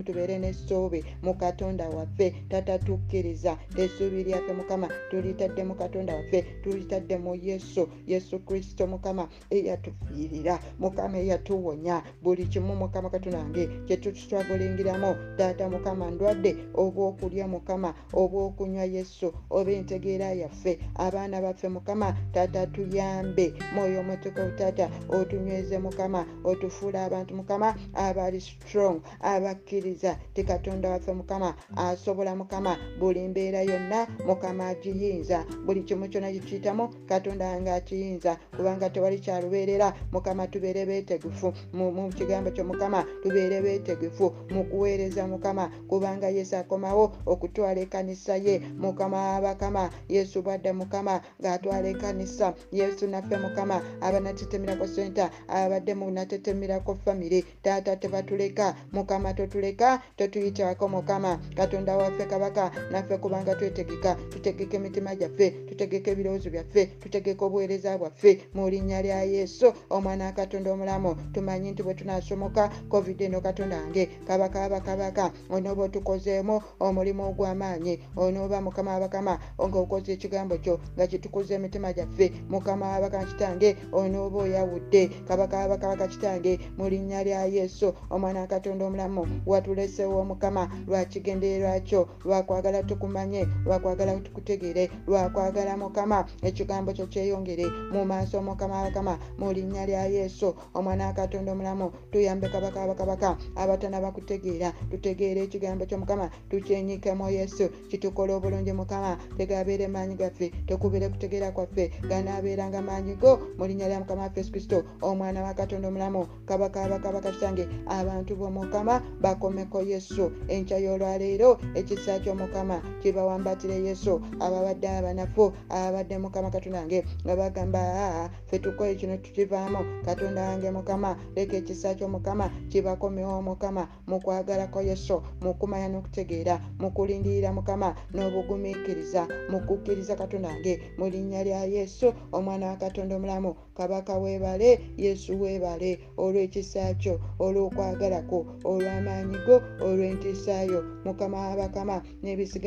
tubeere 0.05 0.37
n'essuubi 0.39 1.03
mu 1.23 1.33
katonda 1.33 1.89
waffe. 1.89 2.27
Tata 2.49 2.79
tukkiriza 2.79 3.32
tukkiriza 3.33 3.57
essuubi 3.77 4.23
lyaffe 4.23 4.53
mukama 4.53 4.89
tulitadde 5.09 5.63
mu 5.63 5.75
katonda 5.75 6.15
waffe 6.15 6.41
tulitadde 6.63 7.17
mu 7.17 7.35
yesu 7.35 7.89
yesu 8.07 8.39
kristo 8.39 8.87
mukama 8.87 9.27
eyatufiirira 9.49 10.59
mukama 10.79 11.17
eyatuwonya. 11.17 12.03
Buli 12.21 12.45
kimu 12.45 12.75
mukama 12.75 13.09
katonda 13.09 13.39
wange 13.39 13.67
kyetukitwagolingiramu 13.87 15.15
taata 15.37 15.69
mukama 15.69 16.11
ndwadde 16.11 16.55
oba 16.75 17.01
okulya 17.03 17.47
mukama 17.47 17.93
oba 18.13 18.37
okunywa 18.37 18.83
yesu 18.85 19.33
oba 19.49 19.71
entegeera 19.71 20.33
yaffe. 20.33 20.79
Abaana 20.95 21.41
baffe 21.41 21.69
mukama 21.69 22.15
taata 22.33 22.67
tuyambe. 22.67 23.53
Mwoyo 23.75 23.99
omutukuvu 23.99 24.51
taata 24.57 24.89
otunyweze 25.09 25.79
mukama 25.79 26.25
otufuula 26.43 27.05
abantu 27.05 27.35
mukama 27.35 27.75
abali 27.93 28.41
strong 28.41 29.01
abakkiriza. 29.21 30.17
Ti 30.33 30.43
katonda 30.43 30.89
waffe 30.89 31.13
mukama 31.13 31.55
asobola 31.75 32.35
mukama 32.35 32.77
buli 32.99 33.22
mbeera 33.27 33.61
yonna 33.61 34.07
mukama 34.27 34.67
agiyinza. 34.67 35.45
Buli 35.65 35.81
kimu 35.83 36.07
kyonna 36.09 36.31
gekiyitamu 36.31 36.89
katonda 37.05 37.45
wange 37.47 37.71
akiyinza. 37.71 38.37
Kubanga 38.57 38.89
tewali 38.89 39.19
kyalubeerera 39.19 39.93
mukama 40.11 40.47
tubeere 40.47 40.85
beetegefu. 40.85 41.53
Mu 41.73 42.09
kigambo 42.09 42.51
kyo 42.51 42.63
mukama 42.65 43.05
tubeere 43.23 43.61
beetegefu. 43.61 44.33
Mu 44.49 44.63
kuweereza 44.63 45.27
mukama 45.27 45.71
kubanga 45.87 46.29
yesu 46.29 46.55
akomawo 46.55 47.11
okutwala 47.25 47.81
ekanisa 47.81 48.35
ye. 48.35 48.59
Mukama 48.77 49.35
abakama 49.35 49.89
yesu 50.09 50.41
bwadde 50.41 50.71
mukama 50.71 51.21
ng'atwala 51.41 51.87
ekanisa 51.89 52.53
yesu 52.71 53.07
naffe 53.07 53.37
mukama 53.37 53.81
abanatetemirako 54.01 54.87
senta 54.87 55.29
abadde 55.47 55.93
munatetemirako 55.93 56.95
famire 56.95 57.43
taata 57.63 57.95
tebatuleka 57.95 58.75
mukama 58.91 59.33
totuleka 59.33 60.01
totuyitako 60.17 60.87
mukama. 60.87 61.39
Katonda 61.55 61.97
waffe 61.97 62.25
kabaka 62.25 62.71
naffe 62.91 63.12
kubanga 63.17 63.55
twetegeka 63.55 64.15
tutegeka 64.29 64.77
emitima 64.77 65.15
gyaffe 65.15 65.49
tutegeka 65.51 66.11
ebirowoozo 66.11 66.49
byaffe 66.49 66.85
tutegeka 66.85 67.45
obuweereza 67.45 67.97
bwaffe. 67.97 68.41
Mu 68.53 68.69
linnya 68.69 69.01
lya 69.01 69.23
yesu 69.23 69.73
omwana 69.89 70.25
wa 70.25 70.31
katonda 70.31 70.71
omulamu 70.71 71.15
tumanyi 71.33 71.71
nti 71.71 71.83
bwe 71.83 71.93
tunasomoka 71.93 72.69
covid 72.89 73.21
eno 73.21 73.41
katonda 73.41 73.77
wange 73.81 74.05
kabaka 74.27 74.63
abakabaka 74.63 75.31
onooba 75.49 75.83
otukozeemu 75.83 76.61
omulimu 76.79 77.23
ogw'amaanyi. 77.29 77.99
Onooba 78.15 78.61
mukama 78.61 78.93
abakama 78.95 79.39
ngaokoze 79.61 80.13
ekigambo 80.13 80.57
kyo 80.57 80.79
nga 80.95 81.07
kitukuza 81.07 81.55
emitima 81.55 81.93
gyaffe. 81.93 82.31
Mukama 82.49 82.85
wabaka 82.89 83.23
kitange 83.25 83.75
onooba 83.91 84.37
oyawudde. 84.43 85.07
Kabaka 85.27 85.63
abakabaka 85.63 86.07
kitange. 86.07 86.59
Mu 86.77 86.89
linnya 86.89 87.23
lya 87.23 87.45
yesu 87.45 87.93
omwana 88.09 88.39
wa 88.41 88.47
katonda 88.47 88.85
omulamu 88.85 89.27
watulesewo 89.45 90.23
mukama 90.25 90.69
lwakigendererwa 90.87 91.79
kyo 91.79 92.07
lwakwagala 92.25 92.83
tukumanye 92.93 93.47
lwakwagala 93.65 94.15
tukutegere 94.21 94.89
lwakwagala 95.07 95.77
mukama. 95.77 96.25
Ekigambo 96.41 96.93
kyo 96.93 97.07
kyeyongere 97.07 97.65
mu 97.91 98.05
maaso 98.05 98.41
mukama 98.41 98.79
abakama 98.79 99.17
mu 99.37 99.51
linnya 99.53 99.85
lya 99.85 100.05
yesu 100.05 100.53
omwana 100.73 101.07
wa 101.07 101.13
katonda 101.13 101.51
omulamu 101.51 101.91
tuyambe 102.11 102.49
kabaka 102.49 102.83
abakabaka 102.83 103.37
abatana 103.55 104.01
bakutegeera 104.01 104.71
tutegeere 104.91 105.41
ekigambo 105.43 105.85
kyo 105.85 105.97
mukama 105.97 106.29
tukyenyikemu 106.49 107.29
yesu 107.29 107.69
kitukola 107.89 108.35
obulungi 108.35 108.73
mukama 108.73 109.17
tegabeere 109.37 109.87
maanyi 109.87 110.15
gaffe 110.15 110.51
tekubire 110.67 111.09
kutegeera 111.09 111.51
kwaffe 111.51 111.91
ganaabeeranga 112.09 112.81
maanyi 112.81 113.15
go 113.15 113.39
mu 113.57 113.65
linnya 113.67 113.87
lya 113.89 113.99
mukama 113.99 114.21
waffe 114.21 114.39
yesu 114.39 114.51
kristo 114.51 114.83
omwana 115.01 115.41
wa 115.43 115.53
katonda 115.53 115.87
omulamu 115.87 116.27
kabaka 116.45 116.83
abakabaka 116.83 117.31
kitange 117.31 117.67
abantu 117.87 118.35
bomukama 118.35 119.01
bakomeko 119.21 119.81
yesu 119.81 120.31
enkya 120.47 120.77
y'olwaleero 120.77 121.57
ekisa 121.75 122.19
kyomukama 122.19 122.81
kibawambatire 123.01 123.75
yesu 123.83 124.21
ababadde 124.39 124.87
abanafu 124.89 125.53
ababadde 125.69 126.17
mukama 126.17 126.49
katonda 126.51 126.79
wange 126.79 127.03
nga 127.25 127.35
bagamba 127.35 127.79
aa 127.81 128.29
fe 128.45 128.59
tukoye 128.59 128.95
kino 128.95 129.17
tukivaamu 129.17 129.77
katonda 130.05 130.41
wange 130.41 130.71
mukama 130.71 131.17
leka 131.35 131.57
ekisa 131.57 131.95
kyomukama 131.95 132.49
kibakomewo 132.69 133.41
mukama 133.41 133.87
mukwagalako 134.07 134.81
yesu 134.81 135.21
mukumanya 135.41 135.87
n'okutegeera 135.89 136.59
mukulindirira 136.79 137.53
mukama 137.53 137.95
n'obugumiikiriza 138.13 139.27
mukukkiriza 139.49 140.15
katonda 140.15 140.49
wange 140.49 140.81
mu 140.97 141.09
linnya 141.09 141.43
lya 141.43 141.63
yesu 141.65 142.13
omwana 142.31 142.67
wa 142.67 142.75
katonda 142.75 143.15
omulamu 143.15 143.55
kabaka 143.77 144.17
weebale 144.17 144.79
yesu 144.97 145.41
weebale 145.41 145.99
olw'ekisa 146.17 146.93
kyo 147.01 147.19
olw'okwagalako 147.39 148.45
olw'amaanyi 148.65 149.37
go 149.45 149.55
olw'entiisaayo 149.85 150.79
mukama 151.05 151.37
wabakama 151.49 152.01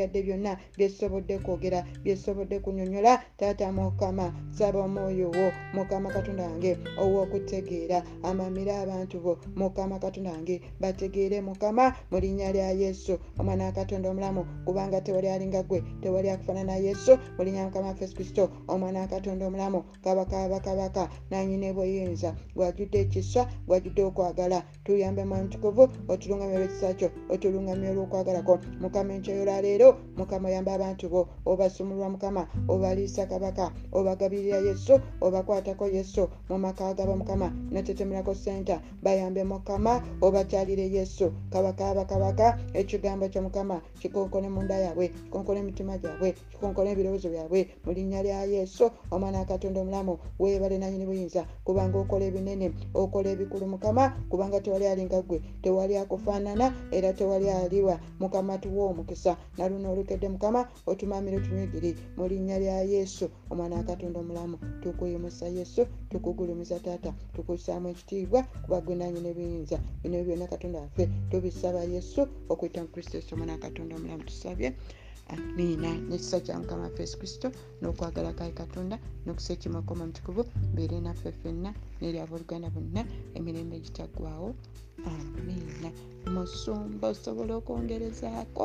n'ebisigadde 0.07 0.23
byonna 0.23 0.57
byesobodde 0.77 1.39
kwogera 1.39 1.85
byesobodde 2.05 2.61
kunyonyola. 2.61 3.23
Taata 3.37 3.73
mukama 3.73 4.33
saba 4.51 4.81
omwoyo 4.81 5.31
wo 5.31 5.53
mukama 5.75 6.11
katonda 6.11 6.45
wange 6.45 6.77
ow'okutegeera. 6.99 8.03
Amamira 8.23 8.81
abantu 8.83 9.21
bo 9.21 9.39
mukama 9.57 9.99
katonda 9.99 10.31
wange 10.33 10.61
bategeere 10.81 11.41
mukama 11.41 11.95
mu 12.11 12.19
linnya 12.21 12.53
lya 12.53 12.71
yesu. 12.71 13.19
Omwana 13.39 13.65
wa 13.65 13.73
katonda 13.73 14.11
omulamu 14.11 14.47
kubanga 14.65 15.01
tewali 15.01 15.29
alinga 15.29 15.63
gwe 15.63 15.83
tewali 16.03 16.31
akufaanana 16.31 16.77
yesu 16.77 17.19
mu 17.39 17.45
linnya 17.45 17.65
mukama 17.65 17.89
waffe 17.89 18.07
kristo. 18.09 18.51
Omwana 18.69 19.01
wa 19.01 19.07
katonda 19.07 19.47
omulamu 19.47 19.85
kabaka 20.05 20.49
bakabaka 20.49 21.09
nanyina 21.31 21.73
bweyinza 21.73 22.35
gwajudde 22.55 23.01
ekisa 23.01 23.47
gwajudde 23.67 24.03
okwagala 24.03 24.63
tuyambe 24.85 25.25
mwantukuvu 25.25 25.89
otulungamya 26.09 26.57
olwekisa 26.57 26.95
kyo 26.95 27.11
otulungamya 27.29 27.91
olwokwagalako. 27.91 28.59
Mukama 28.81 29.15
enkyayolaleero 29.15 29.96
mukama 30.17 30.49
oyamba 30.49 30.73
abantu 30.75 31.09
bo 31.09 31.29
obasumulwa 31.47 32.09
mukama 32.11 32.47
obaliisa 32.69 33.27
kabaka 33.27 33.73
obagabirira 33.93 34.59
yesu 34.59 35.01
obakwatako 35.21 35.87
yesu 35.89 36.29
mu 36.49 36.59
maka 36.59 36.95
gabo 36.95 37.17
mukama. 37.17 37.53
Natetemerako 37.71 38.35
senta 38.35 38.81
bayambe 39.03 39.45
mukama 39.45 40.03
obakyalire 40.21 40.89
yesu. 40.91 41.33
Kabaka 41.51 41.89
abakabaka 41.89 42.59
ekigambo 42.75 43.29
kyo 43.29 43.43
mukama 43.43 43.81
kikonkone 44.01 44.49
munda 44.49 44.75
yabwe 44.79 45.09
kikonkone 45.09 45.61
emitima 45.61 45.99
gyabwe 45.99 46.35
kikonkone 46.51 46.91
ebirowoozo 46.93 47.29
byabwe. 47.29 47.69
Mu 47.85 47.93
linnya 47.93 48.23
lya 48.23 48.45
yesu 48.45 48.91
omwana 49.11 49.39
wakatonda 49.39 49.81
omulamu 49.81 50.19
weebale 50.39 50.79
nanyini 50.79 51.07
buyinza. 51.07 51.47
Kubanga 51.65 51.99
okola 51.99 52.25
ebinene 52.25 52.73
okola 52.95 53.31
ebikulu 53.31 53.67
mukama 53.67 54.11
kubanga 54.31 54.61
tewali 54.61 54.87
alinga 54.87 55.23
gwe 55.23 55.41
tewali 55.63 55.97
akufaanana 55.97 56.75
era 56.91 57.13
tewali 57.13 57.51
aliwa. 57.51 57.99
Mukama 58.21 58.59
tuwa 58.59 58.87
omukisa 58.87 59.37
naluno 59.87 59.93
olukedde 60.01 60.29
mukama 60.29 60.67
otumamire 60.87 61.37
otunywigiri 61.39 61.97
mu 62.17 62.27
linnya 62.29 62.59
lya 62.59 62.83
yesu 62.83 63.31
omwana 63.51 63.77
wakatonda 63.77 64.21
omulamu. 64.21 64.59
Tukuyimusa 64.83 65.47
yesu 65.49 65.87
tukugulumiza 66.11 66.81
taata 66.81 67.15
tukussaamu 67.35 67.89
ekitiibwa 67.89 68.43
kuba 68.65 68.81
gwe 68.81 68.95
nanyini 68.97 69.29
ebiyinza 69.31 69.79
bino 70.03 70.25
byonna 70.25 70.47
katonda 70.47 70.81
waffe 70.81 71.09
tubisaba 71.31 71.81
yesu 71.85 72.27
okuyita 72.49 72.83
mu 72.83 72.89
kristo 72.89 73.17
yesu 73.19 73.35
omwana 73.35 73.53
wakatonda 73.53 73.97
omulamu. 73.97 74.25
Tusabye 74.25 74.75
amiina 75.29 75.91
nekisa 76.09 76.41
kya 76.41 76.59
mukama 76.59 76.83
waffe 76.83 77.03
yesu 77.03 77.19
kristo 77.19 77.49
n'okwagala 77.81 78.33
kaye 78.39 78.53
katonda 78.53 78.99
n'okusa 79.25 79.53
ekimakoma 79.55 80.07
mutukuvu 80.07 80.43
mbeere 80.73 81.01
naffe 81.01 81.31
ffenna 81.33 81.71
neri 82.01 82.19
abooluganda 82.19 82.71
bonna 82.71 83.03
emirembe 83.35 83.77
egitaggwawo 83.77 84.55
amiina. 85.07 85.91
Musumba 86.35 87.09
osobola 87.15 87.53
okwongerezaako 87.61 88.65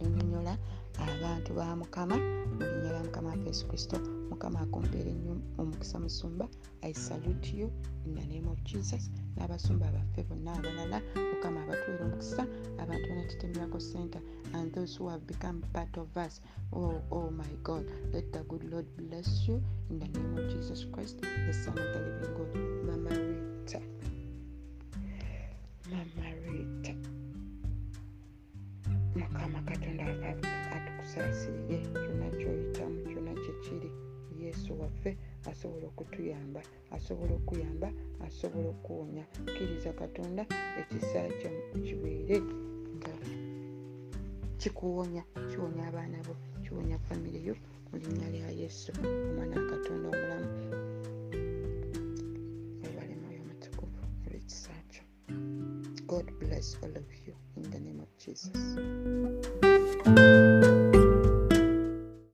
lunyonyola 0.00 0.58
abantu 1.04 1.50
ba 1.54 1.76
mukama 1.76 2.16
mu 2.56 2.62
linnya 2.64 2.90
lya 2.92 3.02
mukama 3.04 3.28
waffe 3.30 3.46
yesu 3.48 3.64
kristo 3.68 3.96
mukama 4.30 4.60
akumpeera 4.60 5.10
ennyo 5.10 5.34
omukisa 5.60 5.96
musumba 6.04 6.44
i 6.82 6.92
salute 6.94 7.52
you 7.60 7.68
in 8.06 8.14
the 8.14 8.26
name 8.26 8.46
of 8.48 8.58
jesus. 8.64 9.10
N'abasumba 9.36 9.86
baffe 9.92 10.22
bonna 10.28 10.52
abalala 10.58 10.98
mukama 11.32 11.58
abatuwera 11.62 12.04
omukisa 12.04 12.42
abantu 12.82 13.04
banatetemerako 13.08 13.78
center 13.80 14.22
and 14.54 14.72
those 14.72 14.96
who 14.96 15.08
have 15.08 15.24
become 15.26 15.60
part 15.72 15.96
of 15.98 16.08
us. 16.16 16.40
Oh, 16.72 17.00
oh 17.10 17.30
my 17.30 17.52
god 17.62 17.84
let 18.12 18.32
the 18.32 18.42
good 18.44 18.64
lord 18.72 18.86
bless 18.96 19.48
you 19.48 19.62
in 19.90 19.98
the 19.98 20.08
name 20.08 20.32
of 20.38 20.44
jesus 20.52 20.84
christ 20.92 21.20
the 21.20 21.52
son 21.52 21.78
of 21.78 21.88
the 21.92 22.00
living 22.06 22.34
god. 22.38 22.50
Mama 22.86 23.10
rita. 23.10 23.80
Mama 25.90 26.35
mukama 29.36 29.62
katonda 29.62 30.04
atukusaasiye 30.76 31.76
kyonna 31.92 32.28
kyoyitamu 32.38 32.98
kyonna 33.08 33.32
kyekiri 33.42 33.90
yesu 34.42 34.80
waffe 34.80 35.10
asobola 35.50 35.86
okutuyamba 35.92 36.60
asobola 36.96 37.32
okuyamba 37.40 37.88
asobola 38.26 38.68
okuwonya. 38.74 39.24
Kkiriza 39.46 39.92
katonda 39.92 40.42
ekisa 40.80 41.20
kyo 41.38 41.50
kibeere 41.84 42.36
nga 42.96 43.14
kikuwonya 44.60 45.22
kiwonya 45.50 45.82
abaana 45.90 46.18
bo 46.26 46.34
kiwonya 46.64 46.98
famire 47.06 47.40
yo 47.48 47.54
mu 47.88 47.96
linnya 48.00 48.28
lya 48.34 48.50
yesu 48.60 48.88
omwana 49.04 49.54
wa 49.60 49.66
katonda 49.72 50.06
omulamu. 50.12 50.48
Ebale 52.86 53.14
mwoyo 53.20 53.42
mutukuvu 53.48 54.00
olwekisa 54.24 54.72
kyo. 54.90 55.02
God 56.06 56.26
bless 56.40 56.78
all 56.82 56.94
of 57.02 57.10
you 57.26 57.34
in 57.56 57.70
the 57.70 57.80
name 57.80 57.95
jesus 58.26 58.50